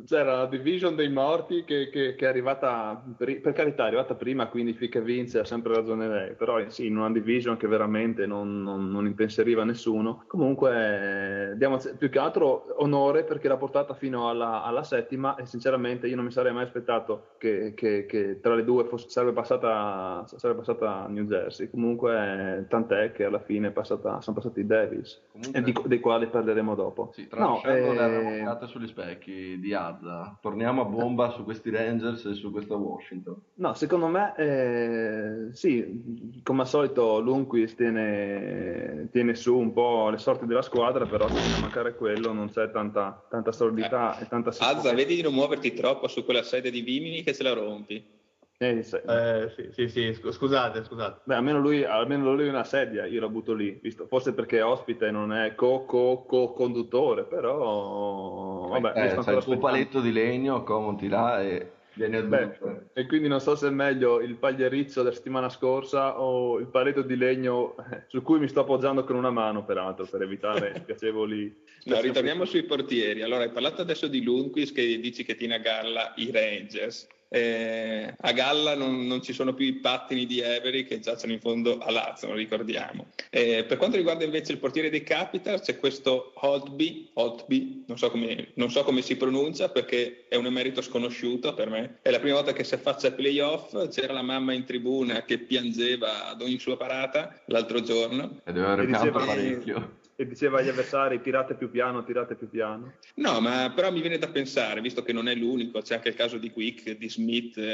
[0.06, 4.48] c'era la division dei morti che, che, che, è arrivata, per carità, è arrivata prima,
[4.48, 6.34] quindi finché vince ha sempre ragione lei.
[6.34, 10.24] Però sì, in una division che veramente non, non, non impenseriva nessuno.
[10.26, 15.46] Comunque, eh, diamo più che altro onore perché l'ha portata fino alla, alla, settima e
[15.46, 19.32] sinceramente io non mi sarei mai aspettato che, che, che tra le due fosse, sarebbe,
[19.32, 21.70] passata, sarebbe passata New Jersey.
[21.70, 26.74] Comunque tant'è che alla fine passata, sono passati i Devils, Comunque, di, dei quali parleremo
[26.74, 27.11] dopo.
[27.12, 28.42] Sì, no, eh...
[28.42, 30.38] le sugli specchi di Azza.
[30.40, 33.40] Torniamo a bomba su questi Rangers e su questo Washington.
[33.54, 40.18] No, secondo me eh, sì, come al solito Lundqvist tiene, tiene, su un po' le
[40.18, 44.92] sorti della squadra, però se mancare quello non c'è tanta, tanta solidità e tanta Azza,
[44.94, 48.20] vedi di non muoverti troppo su quella sedia di Vimini che se la rompi.
[48.62, 51.20] Eh, sì, eh, sì, sì, scusate, scusate.
[51.24, 54.06] Beh, almeno lui, almeno lui una sedia, io la butto lì, visto?
[54.06, 58.68] forse perché è ospite non è co-co-co-conduttore, però...
[58.68, 62.58] Vabbè, eh, il suo paletto di legno, comodi là e viene Beh,
[62.94, 67.02] E quindi non so se è meglio il pagliericcio della settimana scorsa o il paletto
[67.02, 71.54] di legno eh, su cui mi sto appoggiando con una mano, peraltro, per evitare spiacevoli...
[71.84, 73.22] no, ritorniamo sui portieri.
[73.22, 77.06] Allora, hai parlato adesso di Lundqvist che dici che tiene a galla i Rangers.
[77.34, 81.40] Eh, a Galla non, non, ci sono più i pattini di Avery che giacciono in
[81.40, 83.06] fondo a Lazio, lo ricordiamo.
[83.30, 88.10] Eh, per quanto riguarda invece il portiere dei Capitals c'è questo Holtby, Holtby non, so
[88.10, 92.20] come, non, so come, si pronuncia perché è un emerito sconosciuto per me, è la
[92.20, 96.42] prima volta che si affaccia ai playoff, c'era la mamma in tribuna che piangeva ad
[96.42, 98.40] ogni sua parata l'altro giorno.
[98.44, 102.92] E doveva aver parecchio che diceva agli avversari tirate più piano, tirate più piano.
[103.16, 106.14] No, ma però mi viene da pensare, visto che non è l'unico, c'è anche il
[106.14, 107.64] caso di Quick, di Smith eh,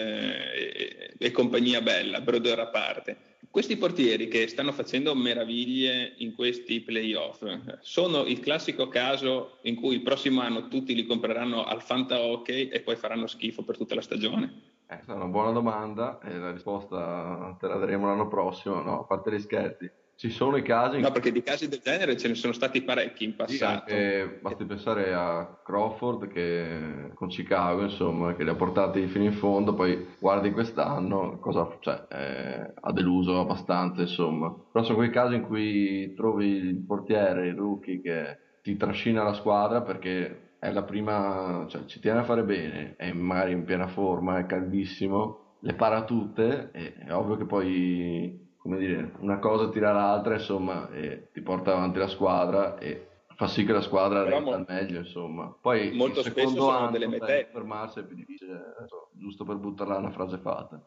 [0.54, 3.16] e, e compagnia bella, Broder a parte.
[3.50, 7.42] Questi portieri che stanno facendo meraviglie in questi playoff
[7.80, 12.68] sono il classico caso in cui il prossimo anno tutti li compreranno al Fanta Hockey
[12.68, 14.76] e poi faranno schifo per tutta la stagione.
[14.86, 19.04] Eh, è una buona domanda e la risposta te la daremo l'anno prossimo, no, a
[19.04, 19.90] parte gli scherzi.
[20.18, 23.22] Ci sono i casi No, perché di casi del genere ce ne sono stati parecchi
[23.22, 23.92] in Sì, passato.
[23.92, 29.32] anche- basti pensare a Crawford che con Chicago, insomma, che li ha portati fino in
[29.32, 34.52] fondo, poi guardi quest'anno, cosa, cioè, eh, ha deluso abbastanza, insomma.
[34.72, 39.34] Però sono quei casi in cui trovi il portiere, il rookie che ti trascina la
[39.34, 43.86] squadra perché è la prima, cioè ci tiene a fare bene, è magari in piena
[43.86, 49.70] forma, è caldissimo, le para tutte, e è ovvio che poi come dire, una cosa
[49.70, 54.28] tira l'altra, insomma, e ti porta avanti la squadra e fa sì che la squadra
[54.40, 55.56] mo- al meglio, insomma.
[55.58, 59.44] Poi molto il spesso secondo sono anno, delle mete- fermarsi è più difficile, so, giusto
[59.44, 60.78] per buttarla una frase fatta.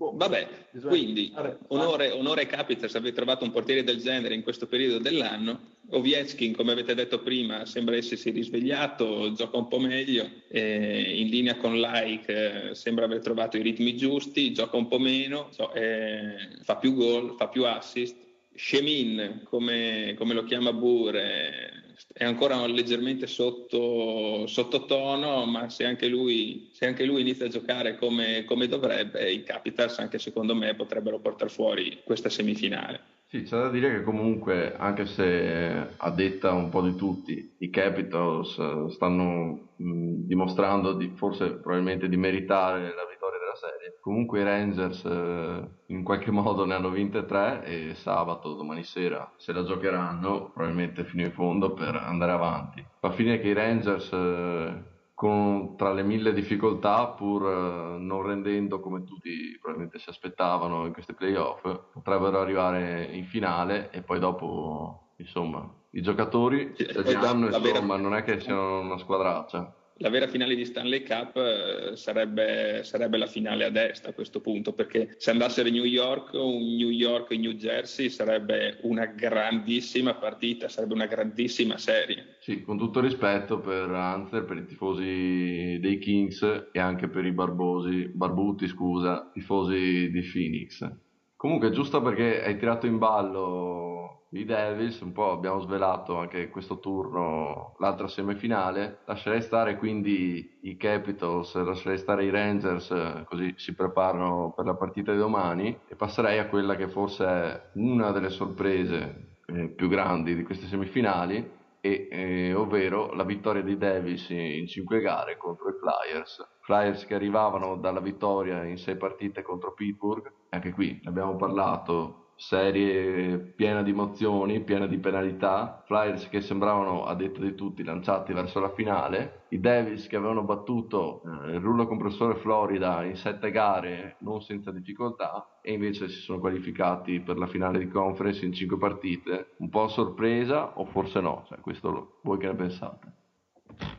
[0.00, 4.42] Boh, Vabbè, bisogna- quindi Vabbè, onore, onore Capitals aver trovato un portiere del genere in
[4.42, 5.76] questo periodo dell'anno.
[5.90, 11.56] Ovechkin, come avete detto prima, sembra essersi risvegliato, gioca un po' meglio, eh, in linea
[11.56, 16.48] con Like, eh, sembra aver trovato i ritmi giusti, gioca un po' meno, so, eh,
[16.62, 18.16] fa più gol, fa più assist.
[18.54, 21.79] Shemin, come, come lo chiama Burre,
[22.12, 27.96] è ancora leggermente sotto, sottotono, ma se anche, lui, se anche lui inizia a giocare
[27.96, 33.18] come, come dovrebbe, i Capitals anche secondo me potrebbero portare fuori questa semifinale.
[33.30, 37.70] Sì, c'è da dire che comunque, anche se a detta un po' di tutti, i
[37.70, 44.44] Capitals eh, stanno mh, dimostrando di, forse probabilmente di meritare la vittoria serie, comunque i
[44.44, 49.62] Rangers eh, in qualche modo ne hanno vinte tre e sabato, domani sera, se la
[49.64, 52.84] giocheranno probabilmente fino in fondo per andare avanti.
[52.98, 54.12] Fa finire che i Rangers...
[54.12, 54.88] eh,
[55.20, 60.94] con, tra le mille difficoltà, pur eh, non rendendo come tutti probabilmente si aspettavano in
[60.94, 61.60] questi playoff,
[61.92, 67.58] potrebbero arrivare in finale e poi dopo, insomma, i giocatori Sì, si poi hanno, la
[67.58, 69.74] vera- insomma, non è che siano una squadraccia.
[70.02, 74.40] La vera finale di Stanley Cup eh, sarebbe, sarebbe la finale a destra a questo
[74.40, 79.04] punto, perché se andassero in New York, un New York in New Jersey sarebbe una
[79.04, 82.36] grandissima partita, sarebbe una grandissima serie.
[82.40, 87.32] Sì, con tutto rispetto per Hunter, per i tifosi dei Kings e anche per i
[87.32, 90.90] barbosi, barbuti, scusa, tifosi di Phoenix.
[91.36, 93.89] Comunque, giusto perché hai tirato in ballo
[94.32, 100.76] i Devils, un po' abbiamo svelato anche questo turno, l'altra semifinale, lascerei stare quindi i
[100.76, 106.38] Capitals, lascerei stare i Rangers, così si preparano per la partita di domani e passerei
[106.38, 112.08] a quella che forse è una delle sorprese eh, più grandi di queste semifinali, e,
[112.10, 116.58] eh, ovvero la vittoria dei Devils in 5 gare contro i Flyers.
[116.60, 122.29] Flyers che arrivavano dalla vittoria in 6 partite contro Pittsburgh, anche qui ne abbiamo parlato,
[122.40, 128.32] serie piena di emozioni, piena di penalità, Flyers che sembravano, a detta di tutti, lanciati
[128.32, 133.50] verso la finale, i Devils che avevano battuto eh, il rullo compressore Florida in 7
[133.50, 138.54] gare non senza difficoltà e invece si sono qualificati per la finale di conference in
[138.54, 143.12] 5 partite, un po' a sorpresa o forse no, cioè, questo voi che ne pensate?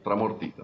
[0.02, 0.64] Tramortita.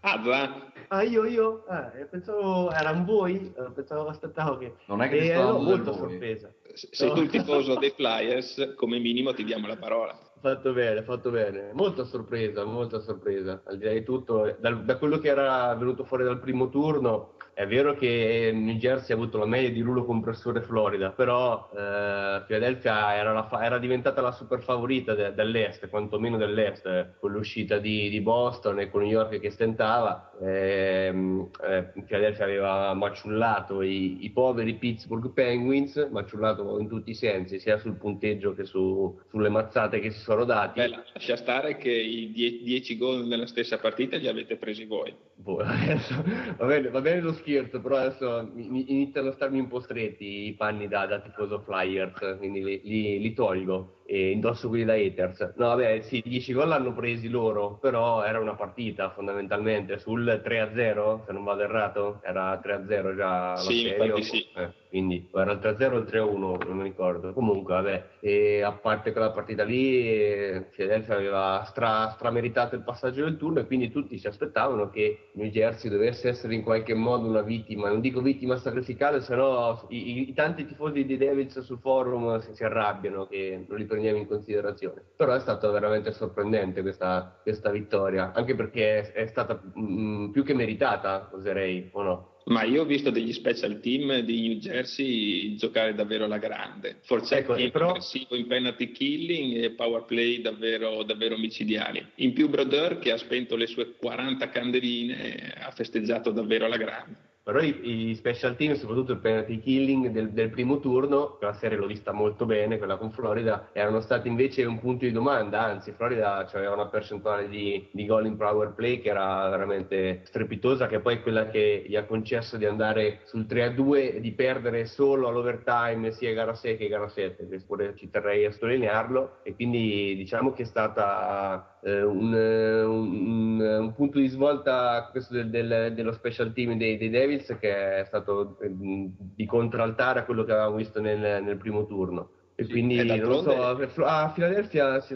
[0.00, 1.64] Azza, Ah, io, io?
[1.68, 4.74] Ah, pensavo erano voi, eh, pensavo, aspettavo che...
[4.86, 6.10] Non è che dando del molto voi.
[6.10, 6.52] sorpresa.
[6.74, 7.14] sei No.
[7.14, 10.16] tu il tifoso dei Flyers, come minimo ti diamo la parola.
[10.40, 11.70] Fatto bene, fatto bene.
[11.72, 13.62] Molta sorpresa, molta sorpresa.
[13.64, 16.68] Al di là di tutto, eh, dal- da quello che era venuto fuori dal primo
[16.68, 21.70] turno, è vero che New Jersey ha avuto la meglio di rullo compressore Florida, però
[21.74, 27.14] eh, Philadelphia era, la fa- era diventata la super favorita de- dell'Est, quantomeno dell'Est, eh,
[27.18, 30.25] con l'uscita di, di Boston e con New York che stentava.
[30.42, 37.58] Ehm, eh, Philadelphia aveva maciullato i, i poveri Pittsburgh Penguins, maciullato in tutti i sensi,
[37.58, 40.80] sia sul punteggio che su- sulle mazzate che si sono dati.
[40.80, 45.14] Beh, lascia stare che i 10 gol nella stessa partita li avete presi voi.
[45.34, 46.22] Boh, adesso,
[46.56, 50.54] va, bene, va bene lo scherzo, però adesso iniziano a starmi un po' stretti i
[50.54, 55.52] panni da, da tifoso Flyers, quindi li, li- li tolgo e indosso quelli da haters.
[55.56, 61.24] No, vabbè, sì, 10 gol l'hanno presi loro, però era una partita fondamentalmente sul 3-0,
[61.26, 64.46] se non vado errato, era 3-0 già Sì, di sì.
[64.54, 67.32] eh, quindi era il 3-0 o il 3-1, non mi ricordo.
[67.32, 73.60] Comunque, vabbè, a parte quella partita lì, Philadelphia aveva stra, strameritato il passaggio del turno
[73.60, 77.88] e quindi tutti si aspettavano che New Jersey dovesse essere in qualche modo una vittima,
[77.88, 82.54] non dico vittima sacrificale, se no i, i- tanti tifosi di Devils sul forum si,
[82.54, 85.02] si arrabbiano che non li prendiamo in considerazione.
[85.16, 90.42] Però è stata veramente sorprendente questa, questa vittoria, anche perché è, è stata mm, più
[90.44, 92.35] che meritata, oserei, o no?
[92.48, 96.98] Ma io ho visto degli special team di New Jersey giocare davvero alla grande.
[97.02, 102.06] Forse Ecco, però- aggressivo in penalty killing e power play davvero, davvero micidiali.
[102.16, 107.25] In più Brodeur che ha spento le sue 40 candeline ha festeggiato davvero alla grande.
[107.46, 111.78] Però i, i special team, soprattutto il penalty killing del, del primo turno, quella serie
[111.78, 115.92] l'ho vista molto bene, quella con Florida, erano stati invece un punto di domanda, anzi
[115.92, 120.98] Florida aveva una percentuale di, di gol in power play che era veramente strepitosa, che
[120.98, 125.28] poi è quella che gli ha concesso di andare sul 3-2 e di perdere solo
[125.28, 130.16] all'overtime sia gara 6 che gara 7, che pure ci terrei a sottolinearlo, e quindi
[130.16, 135.94] diciamo che è stata eh, un, eh, un- un punto di svolta questo del- del-
[135.94, 140.50] dello special team dei, dei Devils che è stato eh, di contraltare a quello che
[140.52, 142.30] avevamo visto nel, nel primo turno.
[142.56, 145.14] E Sì, quindi non lo so, a Philadelphia si,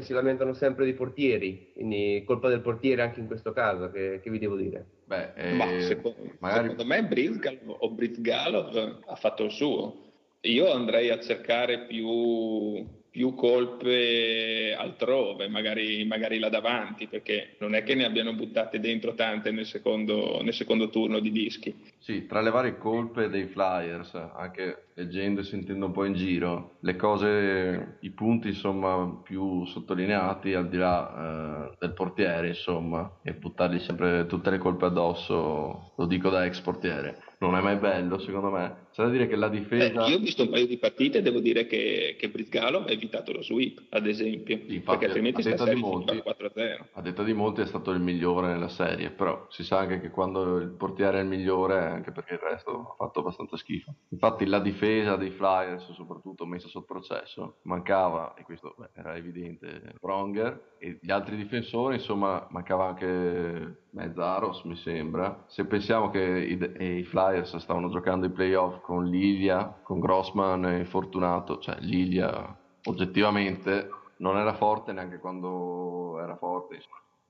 [0.00, 4.30] si lamentano sempre dei portieri, quindi colpa del portiere anche in questo caso, che, che
[4.30, 4.86] vi devo dire?
[5.06, 10.04] Beh, eh, Ma secondo, magari secondo me Brizgalov o Brizgalov ha fatto il suo.
[10.42, 12.86] Io andrei a cercare più,
[13.16, 19.14] più colpe altrove, magari, magari là davanti, perché non è che ne abbiano buttate dentro
[19.14, 21.74] tante nel secondo, nel secondo turno di dischi.
[21.96, 26.76] Sì, tra le varie colpe dei Flyers, anche leggendo e sentendo un po' in giro,
[26.80, 33.32] le cose, i punti insomma più sottolineati al di là eh, del portiere insomma, e
[33.32, 38.18] buttargli sempre tutte le colpe addosso, lo dico da ex portiere, non è mai bello
[38.18, 38.84] secondo me.
[38.96, 40.06] C'è da dire che la Eh, difesa...
[40.06, 43.42] io ho visto un paio di partite devo dire che, che Brizgalov ha evitato lo
[43.42, 46.84] sweep, ad esempio, Sì, infatti, perché altrimenti sta serie molti- finiva 4-0.
[46.94, 50.08] A detta di molti è stato il migliore nella serie, però si sa anche che
[50.08, 53.92] quando il portiere è il migliore anche perché il resto ha fatto abbastanza schifo.
[54.08, 59.92] Infatti la difesa dei Flyers, soprattutto messa sotto processo, mancava, e questo beh, era evidente,
[60.00, 65.44] Pronger e gli altri difensori, insomma mancava anche Mezzaros mi sembra.
[65.48, 70.84] Se pensiamo che i, i Flyers stavano giocando i playoff con Lilia, con Grossman e
[70.84, 76.78] Fortunato, cioè Lilia oggettivamente non era forte neanche quando era forte.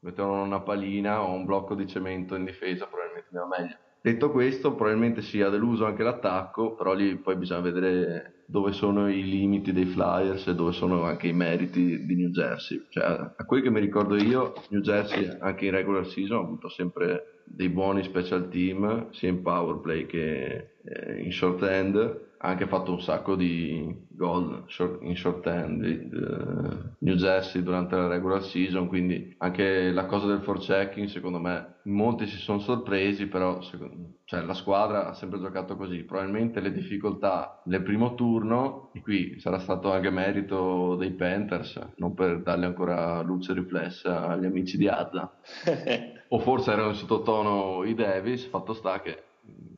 [0.00, 3.76] Mettevano una palina o un blocco di cemento in difesa, probabilmente andava meglio.
[4.02, 9.10] Detto questo, probabilmente sì, ha deluso anche l'attacco, però lì poi bisogna vedere dove sono
[9.10, 12.86] i limiti dei Flyers e dove sono anche i meriti di New Jersey.
[12.88, 16.68] Cioè, a quel che mi ricordo io, New Jersey anche in regular season ha avuto
[16.68, 22.48] sempre dei buoni special team, sia in power play che eh, in short end, ha
[22.48, 24.64] anche fatto un sacco di gol
[25.00, 30.26] in short end di, eh, New Jersey durante la regular season, quindi anche la cosa
[30.26, 35.38] del forechecking secondo me molti si sono sorpresi, però secondo- cioè, la squadra ha sempre
[35.38, 41.12] giocato così, probabilmente le difficoltà del primo turno, e qui sarà stato anche merito dei
[41.12, 45.30] Panthers, non per dargli ancora luce riflessa agli amici di Azza,
[46.28, 49.25] o forse erano in sottotono i Davis, fatto sta che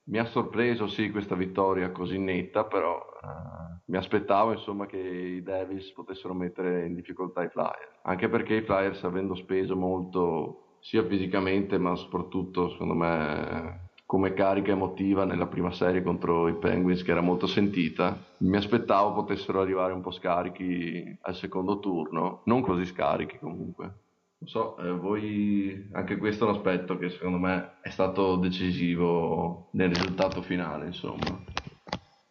[0.09, 5.43] mi ha sorpreso sì questa vittoria così netta, però eh, mi aspettavo insomma che i
[5.43, 11.05] Davis potessero mettere in difficoltà i Flyers, anche perché i Flyers avendo speso molto sia
[11.05, 17.11] fisicamente ma soprattutto secondo me come carica emotiva nella prima serie contro i Penguins che
[17.11, 22.87] era molto sentita, mi aspettavo potessero arrivare un po' scarichi al secondo turno, non così
[22.87, 24.07] scarichi comunque.
[24.41, 29.69] Non so, eh, voi anche questo è un aspetto che secondo me è stato decisivo
[29.73, 31.45] nel risultato finale, insomma.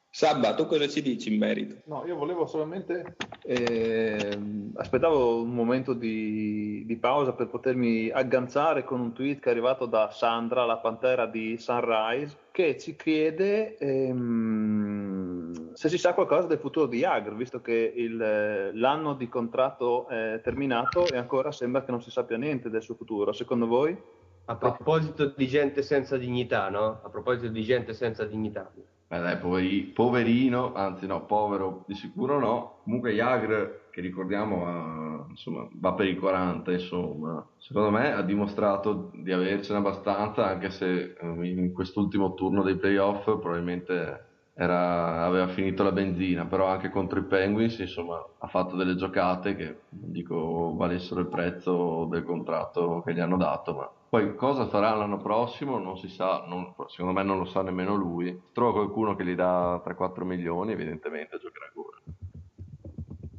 [0.10, 1.76] Sabba, tu cosa ci dici in merito?
[1.86, 3.18] No, io volevo solamente.
[3.43, 9.51] ehm, aspettavo un momento di, di pausa per potermi agganciare con un tweet che è
[9.51, 15.36] arrivato da Sandra, la pantera di Sunrise, che ci chiede ehm,
[15.78, 20.41] se si sa qualcosa del futuro di Agr, visto che il- l'anno di contratto è
[20.43, 23.32] terminato e ancora sembra che non si sappia niente del suo futuro.
[23.32, 23.95] Secondo voi?
[24.45, 26.99] A proposito di gente senza dignità, no?
[27.03, 28.71] A proposito di gente senza dignità.
[29.09, 32.80] Beh dai, poveri- poverino, anzi no, povero di sicuro no.
[32.84, 37.47] Comunque Jagr, che ricordiamo, ha- insomma, va per i 40, insomma.
[37.57, 43.25] Secondo me ha dimostrato di avercene abbastanza, anche se eh, in quest'ultimo turno dei playoff
[43.25, 44.25] probabilmente
[44.60, 49.55] era- aveva finito la benzina, però anche contro i Penguins, insomma, ha fatto delle giocate
[49.55, 54.66] che non dico valessero il prezzo del contratto che gli hanno dato, ma poi cosa
[54.68, 58.36] farà l'anno prossimo non si sa, non- secondo me non lo sa nemmeno lui.
[58.51, 61.97] Trova qualcuno che gli dà 3-4 milioni, evidentemente giocherà ancora.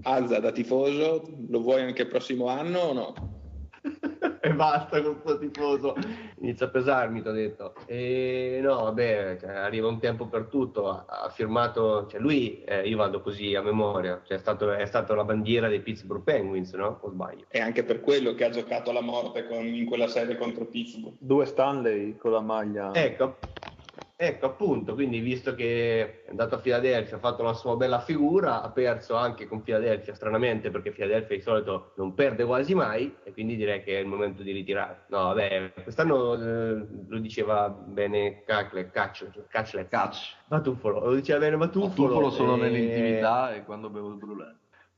[0.02, 3.27] Azza, da tifoso, lo vuoi anche il prossimo anno o no?
[4.48, 5.94] E basta con sto tifoso.
[6.40, 7.74] Inizia a pesarmi, ti ho detto.
[7.86, 10.88] E no, vabbè, cioè, arriva un tempo per tutto.
[10.88, 14.86] Ha, ha firmato, cioè lui, eh, io vado così a memoria, cioè, è, stato, è
[14.86, 16.98] stato la bandiera dei Pittsburgh Penguins, no?
[17.00, 17.44] O sbaglio?
[17.48, 21.16] È anche per quello che ha giocato alla morte con- in quella serie contro Pittsburgh.
[21.18, 22.94] Due Stanley con la maglia.
[22.94, 23.36] Ecco,
[24.20, 28.62] ecco appunto, quindi visto che è andato a Filadelfia, ha fatto la sua bella figura,
[28.62, 33.32] ha perso anche con Filadelfia, stranamente, perché Filadelfia di solito non perde quasi mai, e
[33.32, 35.04] quindi direi che è il momento di ritirare.
[35.10, 40.34] No, vabbè, quest'anno eh, lo diceva bene Cachle, Cachle, Cachle, Catch.
[40.48, 42.08] Matuffolo, lo diceva bene Matuffolo.
[42.08, 44.46] Tuffolo solo e- nell'intimità e quando bevo il brulè.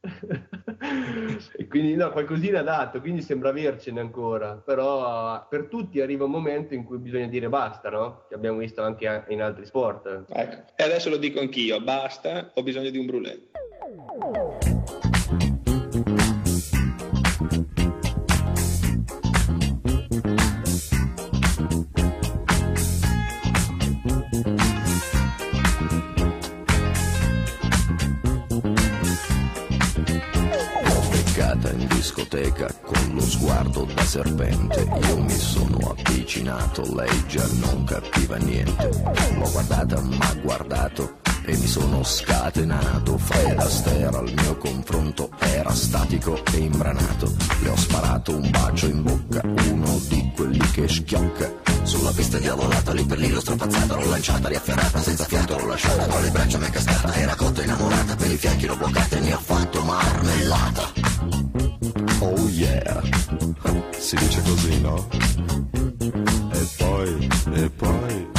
[1.57, 6.75] e quindi no, qualcosina dato, quindi sembra avercene ancora, però per tutti arriva un momento
[6.75, 8.25] in cui bisogna dire basta, no?
[8.29, 10.25] Che abbiamo visto anche in altri sport.
[10.29, 10.73] Ecco.
[10.77, 14.80] E adesso lo dico anch'io, basta, ho bisogno di un brulè.
[32.11, 34.81] Discoteca con lo sguardo da serpente.
[35.07, 38.91] Io mi sono avvicinato, lei già non capiva niente.
[39.39, 43.17] L'ho guardata, ma guardato e mi sono scatenato.
[43.17, 47.33] Fred Astaire al mio confronto era statico e imbranato.
[47.63, 51.59] Le ho sparato un bacio in bocca, uno di quelli che schiocca.
[51.83, 56.07] Sulla pista diavolata, lì per lì l'ho strapazzata, l'ho lanciata, riafferrata, senza fiato l'ho lasciata,
[56.07, 59.21] con le braccia mi è cascata, era cotta innamorata, per i fianchi l'ho bloccata e
[59.21, 61.00] ne ho fatto marmellata.
[62.23, 63.01] Oh yeah,
[63.93, 65.09] si dice così, no?
[66.53, 68.30] E poi, e poi,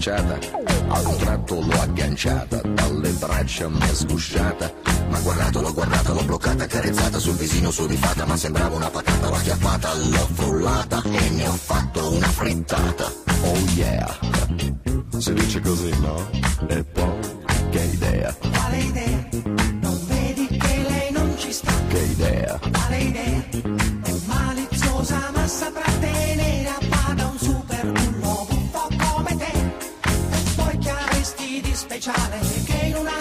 [0.00, 0.38] baciata.
[0.88, 4.72] Ad un tratto l'ho agganciata, dalle braccia mi è sgusciata.
[5.10, 9.34] Ma guardato, l'ho guardata, l'ho bloccata, carezzata sul visino sudifata, ma sembrava una patata, l'ho
[9.34, 13.12] acchiappata, l'ho frullata e ne ho fatto una frittata.
[13.42, 14.18] Oh yeah,
[15.18, 16.28] si dice così, no?
[16.66, 17.18] E poi,
[17.70, 19.29] che idea, Quale idea?
[32.12, 33.19] Avresti di speciale che in un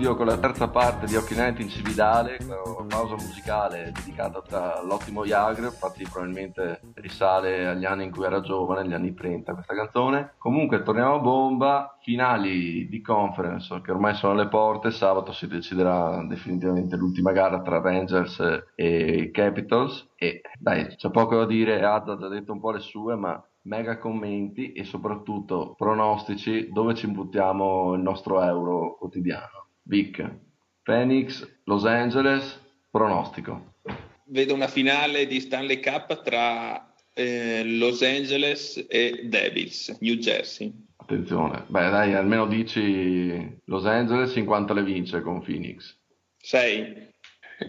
[0.00, 5.26] studio con la terza parte di Occhi Night in Cividale, una pausa musicale dedicata all'ottimo
[5.26, 10.32] Jagr, infatti probabilmente risale agli anni in cui era giovane, gli anni 30 questa canzone.
[10.38, 16.24] Comunque torniamo a bomba, finali di conference che ormai sono alle porte, sabato si deciderà
[16.26, 22.16] definitivamente l'ultima gara tra Rangers e Capitals e dai, c'è poco da dire, Azza ha
[22.16, 27.92] già detto un po' le sue, ma mega commenti e soprattutto pronostici dove ci buttiamo
[27.92, 29.68] il nostro euro quotidiano.
[29.82, 30.24] Vic,
[30.82, 32.58] Phoenix, Los Angeles,
[32.90, 33.74] pronostico.
[34.24, 40.72] Vedo una finale di Stanley Cup tra eh, Los Angeles e Devils, New Jersey.
[40.96, 45.98] Attenzione, beh dai, almeno dici Los Angeles in quanto le vince con Phoenix.
[46.38, 47.08] 6.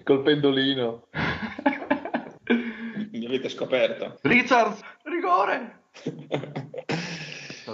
[0.04, 1.08] Col pendolino.
[3.12, 4.20] Mi avete scoperto.
[4.22, 5.80] Richards, rigore!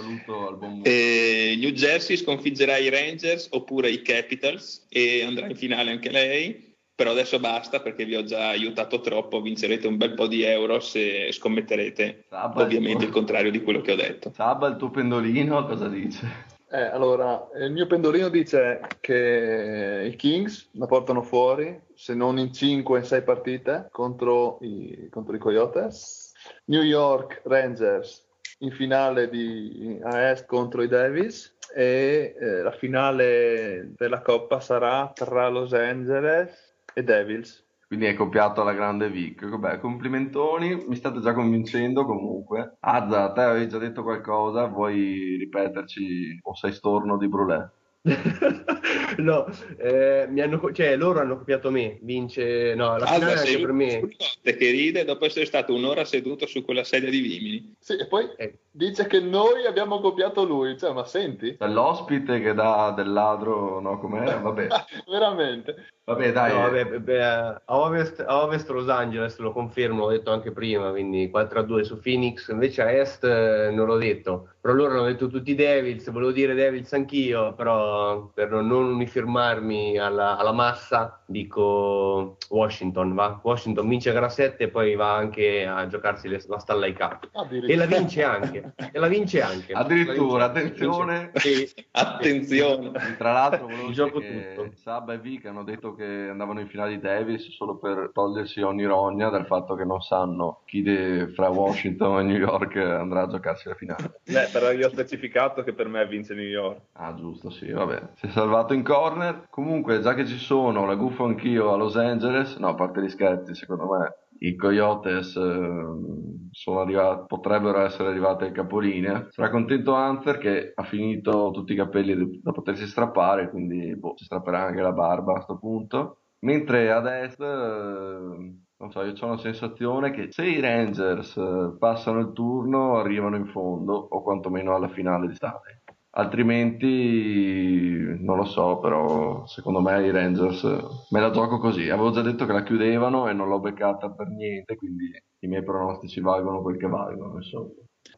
[0.08, 5.56] Saluto al buon Eh, New Jersey sconfiggerà i Rangers oppure i Capitals e andrà in
[5.56, 6.66] finale anche lei.
[6.94, 10.80] Però adesso basta perché vi ho già aiutato troppo, vincerete un bel po' di euro
[10.80, 14.32] se scommetterete Sabba, ovviamente il il tuo- contrario di quello che ho detto.
[14.34, 16.26] Sabba, il tuo pendolino cosa dice?
[16.70, 22.52] Eh, allora, il mio pendolino dice che i Kings la portano fuori, se non in
[22.52, 26.32] 5 in 6 partite, contro i, contro i Coyotes.
[26.64, 28.26] New York Rangers
[28.58, 35.10] in finale di, a Est contro i Davis e eh, la finale della Coppa sarà
[35.14, 37.64] tra Los Angeles e Devils.
[37.86, 39.48] Quindi è copiato alla grande Vic.
[39.48, 42.76] Vabbè, complimentoni, mi state già convincendo comunque.
[42.80, 47.66] Azza, te avevi già detto qualcosa, vuoi ripeterci o sei storno di Brulè?
[49.22, 49.46] no,
[49.78, 51.98] eh, mi hanno, cioè, loro hanno copiato me.
[52.02, 54.08] Vince, no, la finale sei anche per me.
[54.42, 57.74] che ride dopo essere stato un'ora seduto su quella sedia di Vimini.
[57.78, 58.58] Sì, e poi Eh.
[58.70, 61.56] dice che noi abbiamo copiato lui, cioè, ma senti?
[61.60, 64.36] L'ospite che dà del ladro, no, com'era?
[64.38, 64.68] Vabbè,
[65.08, 65.86] Veramente.
[66.04, 66.52] vabbè dai.
[66.52, 70.90] No, vabbè, beh, a, ovest, a ovest Los Angeles lo confermo, l'ho detto anche prima,
[70.90, 75.28] quindi 4-2 su Phoenix, invece a est eh, non l'ho detto, però loro hanno detto
[75.28, 82.36] tutti Devils, volevo dire Devils anch'io, però per non non uniformarmi alla, alla massa dico
[82.50, 83.40] Washington, va?
[83.42, 87.28] Washington vince gara 7 e poi va anche a giocarsi le- la Stanley Cup.
[87.66, 89.72] E la vince anche, e la vince anche.
[89.72, 91.30] Addirittura, vince- attenzione.
[91.34, 91.68] Sì.
[91.90, 92.90] Attenzione.
[93.16, 94.70] Tra l'altro volevo gioco che tutto.
[94.76, 98.82] Sabba e Vic hanno detto che andavano in finale di Davis solo per togliersi ogni
[98.82, 103.26] ironia dal fatto che non sanno chi de- fra Washington e New York andrà a
[103.28, 104.20] giocarsi la finale.
[104.24, 106.80] Beh, però io ho specificato che per me vince New York.
[106.92, 108.00] Ah, giusto, sì, vabbè.
[108.16, 109.46] Si è salvato in corner.
[109.50, 112.56] Comunque, già che ci sono, la gufo anch'io a Los Angeles.
[112.56, 118.44] No, a parte gli scherzi, secondo me i Coyotes ehm, sono arrivati, potrebbero essere arrivati
[118.44, 119.26] al capolinea.
[119.30, 124.24] Sarà contento Hunter che ha finito tutti i capelli da potersi strappare, quindi boh, si
[124.24, 126.18] strapperà anche la barba a questo punto.
[126.40, 131.76] Mentre ad est, ehm, non so, io ho una sensazione che se i Rangers eh,
[131.78, 135.77] passano il turno arrivano in fondo o quantomeno alla finale di state.
[136.10, 140.62] Altrimenti non lo so, però secondo me i Rangers
[141.10, 141.88] me la gioco così.
[141.90, 145.62] Avevo già detto che la chiudevano e non l'ho beccata per niente, quindi i miei
[145.62, 147.68] pronostici valgono quel che valgono, insomma.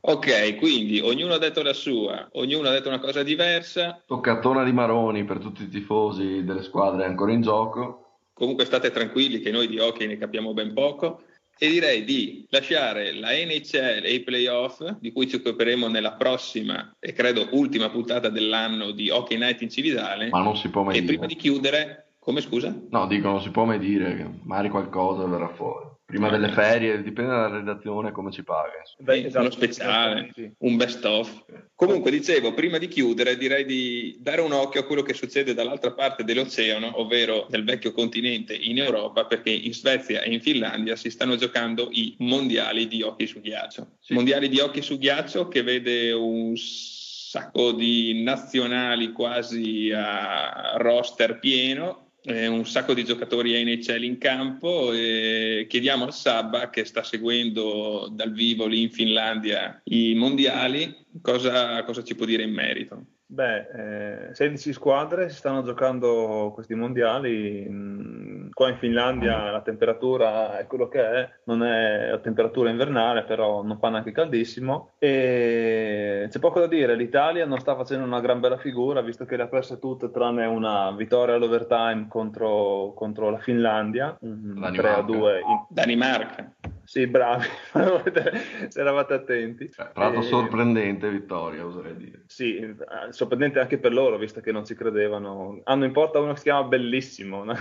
[0.02, 4.02] Ok, quindi ognuno ha detto la sua, ognuno ha detto una cosa diversa.
[4.06, 8.18] Toccatona di Maroni per tutti i tifosi delle squadre ancora in gioco.
[8.32, 11.22] Comunque state tranquilli che noi di hockey ne capiamo ben poco.
[11.62, 16.96] E direi di lasciare la NHL e i playoff, di cui ci occuperemo nella prossima
[16.98, 20.30] e credo ultima puntata dell'anno di Hockey Night in Cividale.
[20.30, 21.12] Ma non si può mai E dire.
[21.12, 22.74] prima di chiudere, come scusa?
[22.88, 25.86] No, dico, non si può mai dire magari qualcosa verrà fuori.
[26.10, 28.72] Prima delle ferie, dipende dalla redazione come ci paga.
[28.80, 29.30] insomma.
[29.30, 30.50] Sì, uno speciale, Sì.
[30.58, 31.44] un best of.
[31.74, 35.92] Comunque dicevo, prima di chiudere direi di dare un occhio a quello che succede dall'altra
[35.92, 41.10] parte dell'oceano, ovvero del vecchio continente in Europa, perché in Svezia e in Finlandia si
[41.10, 43.92] stanno giocando i mondiali di hockey su ghiaccio.
[44.00, 44.12] Sì.
[44.12, 52.09] Mondiali di hockey su ghiaccio che vede un sacco di nazionali quasi a roster pieno,
[52.24, 58.08] eh, un sacco di giocatori NHL in campo e chiediamo al Sabba che sta seguendo
[58.12, 63.04] dal vivo lì in Finlandia i mondiali cosa, cosa ci può dire in merito.
[63.26, 67.66] Beh, eh, 16 squadre si stanno giocando questi mondiali.
[67.68, 73.22] Mm, Qua in Finlandia la temperatura è quello che è, non è la temperatura invernale,
[73.22, 74.90] però non fa neanche caldissimo.
[74.98, 79.36] E c'è poco da dire, l'Italia non sta facendo una gran bella figura, visto che
[79.36, 85.02] le ha perse tutte tranne una vittoria all'overtime contro, contro la Finlandia, mm, 3 a
[85.02, 85.02] Danimarca.
[85.02, 86.52] 2 in, Danimarca.
[86.90, 87.46] Sì, bravi,
[88.68, 89.70] se eravate attenti.
[89.70, 92.22] Cioè, tra l'altro Eh, sorprendente vittoria, oserei dire.
[92.26, 92.74] Sì, eh,
[93.10, 95.60] sorprendente anche per loro, visto che non ci credevano.
[95.62, 97.54] Hanno in porta uno che si chiama Bellissimo, no?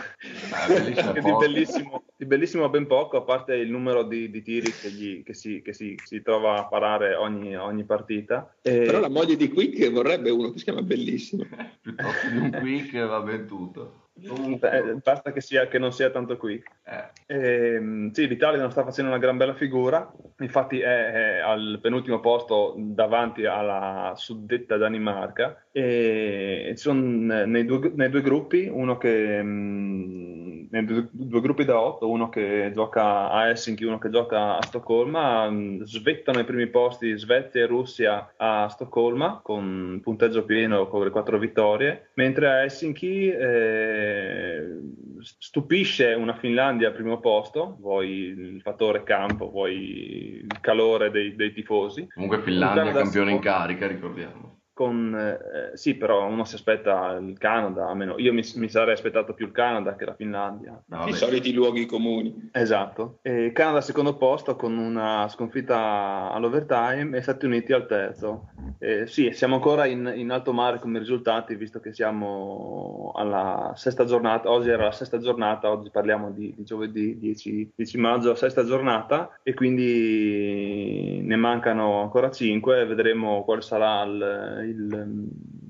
[0.67, 4.71] bellissimo Che di, bellissimo, di bellissimo ben poco, a parte il numero di, di tiri
[4.71, 8.51] che, gli- che si, che si- si trova a parare ogni, ogni partita.
[8.63, 11.45] E- Però la moglie di Quick vorrebbe uno che si chiama Bellissimo.
[11.83, 14.08] Piuttosto di un quick va ben tutto.
[14.27, 16.61] Comunque, eh, basta che, sia, che non sia tanto qui.
[16.85, 21.77] eh, Ehm, sì, l'Italia non sta facendo una gran bella figura, infatti è, è al
[21.79, 25.65] penultimo posto davanti alla suddetta Danimarca.
[25.71, 30.38] E ci sono nei due, nei due gruppi, uno che mm,
[30.69, 35.49] nei due, gruppi da otto, uno che gioca a Helsinki, uno che gioca a Stoccolma,
[35.49, 41.09] mm, svettano i primi posti Svezia e Russia a Stoccolma con punteggio pieno con le
[41.09, 44.79] quattro vittorie, mentre a Helsinki eh,
[45.19, 51.51] stupisce una Finlandia al primo posto, vuoi il fattore campo, vuoi il calore dei, dei
[51.51, 52.07] tifosi.
[52.13, 54.58] comunque Finlandia campione in carica, ricordiamo.
[54.79, 59.33] Con, eh, sì, però uno si aspetta il Canada, almeno io mi, mi sarei aspettato
[59.33, 60.81] più il Canada che la Finlandia.
[60.85, 62.49] No, I soliti luoghi comuni.
[62.53, 63.19] Esatto.
[63.21, 68.51] E Canada al secondo posto con una sconfitta all'overtime e Stati Uniti al terzo.
[68.79, 74.05] Eh, sì, siamo ancora in, in alto mare come risultati, visto che siamo alla sesta
[74.05, 74.49] giornata.
[74.49, 79.39] Oggi era la sesta giornata, oggi parliamo di, di giovedì 10, 10 maggio, sesta giornata,
[79.43, 82.85] e quindi ne mancano ancora cinque.
[82.85, 85.27] Vedremo quale sarà il, il, mm,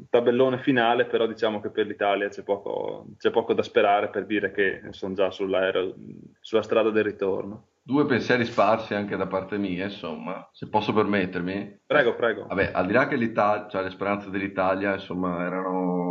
[0.09, 4.51] tabellone finale, però diciamo che per l'Italia c'è poco, c'è poco da sperare per dire
[4.51, 5.95] che sono già sull'aereo,
[6.39, 7.67] sulla strada del ritorno.
[7.81, 11.79] Due pensieri sparsi anche da parte mia, insomma, se posso permettermi.
[11.87, 12.45] Prego, prego.
[12.45, 16.08] Vabbè, al di là che l'Italia, cioè le speranze dell'Italia, insomma, erano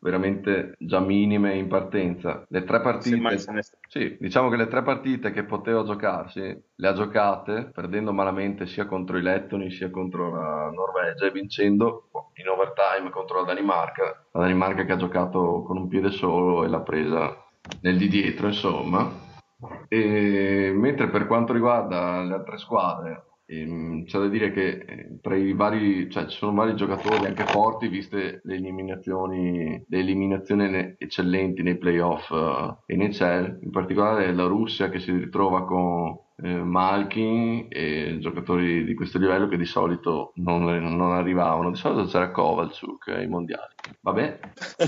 [0.00, 2.44] veramente già minime in partenza.
[2.48, 3.38] Le tre partite,
[3.88, 8.86] sì, diciamo che le tre partite che poteva giocarsi, le ha giocate, perdendo malamente sia
[8.86, 14.24] contro i lettoni sia contro la Norvegia e vincendo in overtime contro la Danimarca.
[14.32, 17.44] La Danimarca che ha giocato con un piede solo e l'ha presa
[17.82, 19.26] nel di dietro, insomma.
[19.88, 25.34] E mentre per quanto riguarda le altre squadre, ehm, c'è da dire che eh, tra
[25.36, 31.62] i vari, cioè ci sono vari giocatori anche forti, viste le eliminazioni, le eliminazioni eccellenti
[31.62, 38.18] nei playoff eh, NHL, in particolare la Russia che si ritrova con eh, Malkin e
[38.20, 41.70] giocatori di questo livello che di solito non, non arrivavano.
[41.70, 43.74] Di solito c'era Kovalchuk ai mondiali.
[44.00, 44.38] Vabbè,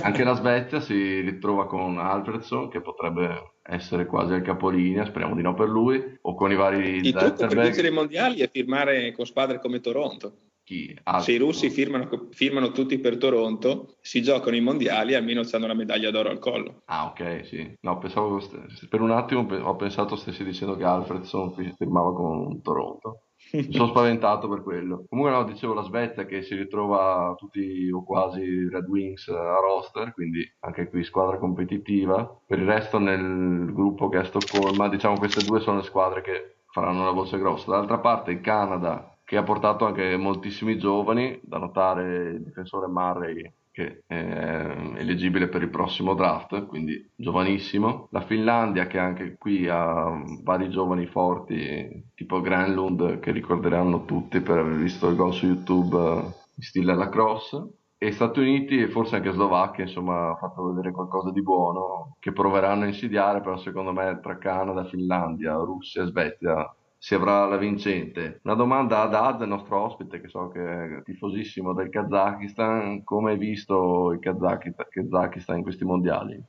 [0.02, 5.42] anche la Svezia si ritrova con Alfredson che potrebbe essere quasi al capolinea, speriamo di
[5.42, 9.12] no per lui, o con i vari Il trucco per vincere i mondiali è firmare
[9.12, 10.48] con squadre come Toronto.
[10.64, 10.96] Chi?
[11.04, 15.42] Ah, Se i russi firmano, firmano tutti per Toronto, si giocano i mondiali e almeno
[15.50, 16.82] hanno la medaglia d'oro al collo.
[16.86, 17.72] Ah, ok, sì.
[17.80, 18.40] No, pensavo
[18.88, 23.29] per un attimo ho pensato stessi dicendo che Alfredson fi- firmava con Toronto.
[23.70, 25.04] Sono spaventato per quello.
[25.08, 30.12] Comunque no, dicevo la Svezia che si ritrova tutti o quasi Red Wings a roster,
[30.12, 32.40] quindi anche qui squadra competitiva.
[32.46, 36.54] Per il resto nel gruppo che è Stoccolma, diciamo queste due sono le squadre che
[36.70, 37.70] faranno la voce grossa.
[37.70, 43.52] Dall'altra parte il Canada che ha portato anche moltissimi giovani, da notare il difensore Murray
[43.80, 48.08] che è eleggibile per il prossimo draft, quindi giovanissimo.
[48.10, 54.58] La Finlandia che anche qui ha vari giovani forti, tipo Granlund che ricorderanno tutti per
[54.58, 56.22] aver visto il gol su YouTube eh,
[56.56, 57.74] in stile lacrosse.
[58.02, 62.32] E Stati Uniti e forse anche Slovacchia, insomma, ha fatto vedere qualcosa di buono che
[62.32, 67.56] proveranno a insidiare, però secondo me tra Canada, Finlandia, Russia e Svezia si avrà la
[67.56, 68.40] vincente.
[68.44, 70.60] Una domanda ad Ad, nostro ospite, che so che
[70.98, 76.40] è tifosissimo del Kazakistan, come hai visto il Kazaki- Kazakistan in questi mondiali?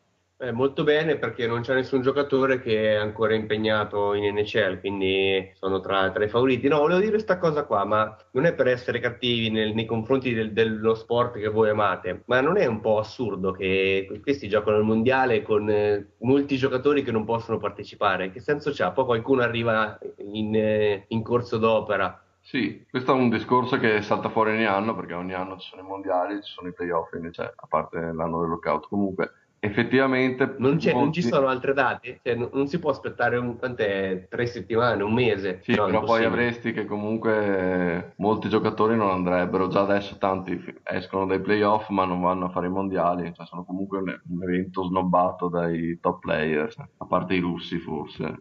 [0.42, 5.52] Eh, molto bene perché non c'è nessun giocatore che è ancora impegnato in NHL, quindi
[5.54, 6.68] sono tra, tra i favoriti.
[6.68, 10.34] No, volevo dire questa cosa qua, ma non è per essere cattivi nel- nei confronti
[10.34, 14.78] del- dello sport che voi amate, ma non è un po' assurdo che questi giocano
[14.78, 18.32] al mondiale con eh, molti giocatori che non possono partecipare?
[18.32, 18.92] Che senso c'ha?
[18.92, 22.24] Poi qualcuno arriva in, eh, in corso d'opera.
[22.40, 25.84] Sì, questo è un discorso che salta fuori ogni anno, perché ogni anno ci sono
[25.84, 28.88] i mondiali, ci sono i playoff, cioè, a parte l'anno del lockout.
[28.88, 29.32] Comunque,
[29.64, 30.56] effettivamente...
[30.58, 32.20] Non, c'è- non ci molti- sono altre date?
[32.24, 35.60] Cioè, non, non si può aspettare un, quant'è, tre settimane, un mese?
[35.62, 41.26] Sì, No, però poi avresti che comunque molti giocatori non andrebbero, già adesso tanti escono
[41.28, 44.84] dai playoff ma non vanno a fare i mondiali, cioè sono comunque un, un evento
[44.84, 48.40] snobbato dai top players, a parte i russi forse,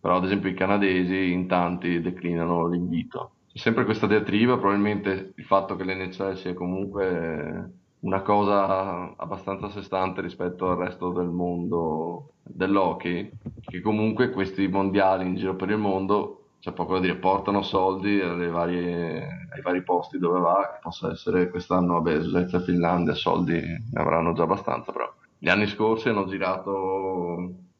[0.00, 3.32] però ad esempio i canadesi in tanti declinano l'invito.
[3.52, 7.70] C'è sempre questa diatriba, probabilmente il fatto che l'NHL sia comunque
[8.00, 13.30] una cosa abbastanza a sé stante rispetto al resto del mondo dell'hockey,
[13.60, 18.18] che comunque questi mondiali in giro per il mondo c'è poco da dire, portano soldi
[18.18, 23.52] varie- ai vari posti dove va, che possa essere quest'anno, vabbè, Svezia e Finlandia, soldi
[23.60, 26.70] ne avranno già abbastanza, però gli anni scorsi hanno girato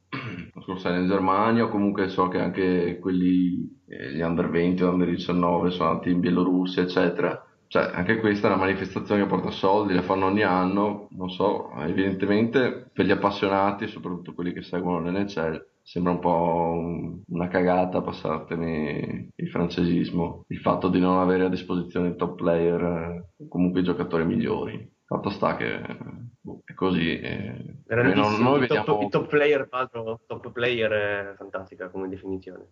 [0.54, 4.82] lo scorso anno in Germania, o comunque so che anche quelli, eh, gli under 20,
[4.82, 7.42] under 19 sono andati in Bielorussia, eccetera.
[7.68, 11.70] Cioè, anche questa è una manifestazione che porta soldi, la fanno ogni anno, non so,
[11.82, 18.00] evidentemente per gli appassionati, soprattutto quelli che seguono l'NCL, sembra un po' un- una cagata,
[18.00, 23.80] passatemi il francesismo, il fatto di non avere a disposizione i top player, eh, comunque
[23.80, 24.90] i giocatori migliori.
[25.04, 25.96] Fatto sta che eh,
[26.40, 27.18] boh, è così.
[27.20, 28.50] e- Grandissimo.
[28.50, 32.66] noi- I, top, vediamo- i top player, l'altro, top player è fantastica come definizione.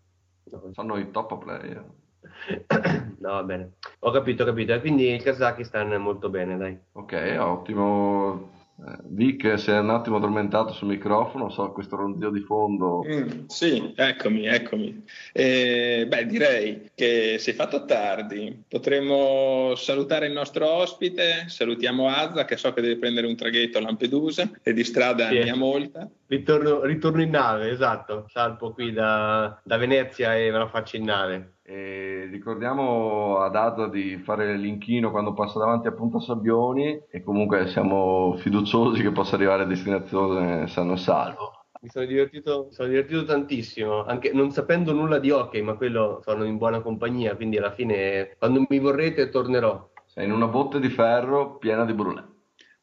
[0.45, 1.85] No, sono i top player.
[3.19, 3.73] no, va bene.
[4.01, 4.73] Ho capito, ho capito.
[4.73, 6.79] E Quindi il Kazakistan è molto bene, dai.
[6.93, 8.55] Ok, ottimo.
[8.79, 13.03] Eh, Vic si è un attimo addormentato sul microfono, so questo ronzio di fondo.
[13.09, 15.03] Mm, sì, eccomi, eccomi.
[15.33, 18.65] Eh, beh, direi che si è fatto tardi.
[18.69, 21.45] Potremmo salutare il nostro ospite.
[21.47, 25.39] Salutiamo Azza, che so che deve prendere un traghetto a Lampedusa e di strada Sì.
[25.39, 26.07] ne ha molta.
[26.29, 28.27] Ritorno, ritorno in nave, esatto.
[28.29, 31.59] Salpo qui da, da Venezia e me la faccio in nave.
[31.63, 37.69] E ricordiamo ad Ada di fare l'inchino quando passa davanti a Punta Sabbioni e comunque
[37.69, 41.53] siamo fiduciosi che possa arrivare a destinazione sano e salvo.
[41.81, 46.21] Mi sono divertito, mi sono divertito tantissimo, anche non sapendo nulla di hockey, ma quello
[46.25, 49.89] sono in buona compagnia, quindi alla fine quando mi vorrete tornerò.
[50.07, 52.23] Sei in una botte di ferro piena di brulè.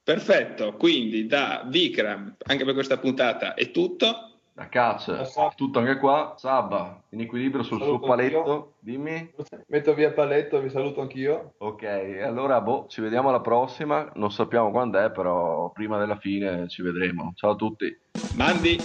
[0.04, 4.32] Perfetto, quindi da Vikram, anche per questa puntata è tutto.
[4.56, 6.36] Da catch, tutto anche qua.
[6.38, 8.38] Sabba, in equilibrio sul Saluto suo paletto.
[8.38, 8.74] anch'io.
[8.80, 9.34] Dimmi.
[9.68, 11.54] Metto via il paletto, vi saluto anch'io.
[11.58, 11.84] Ok,
[12.22, 14.12] allora boh, ci vediamo alla prossima.
[14.16, 17.32] Non sappiamo quando è, però prima della fine ci vedremo.
[17.36, 17.98] Ciao a tutti.
[18.36, 18.78] Mandi.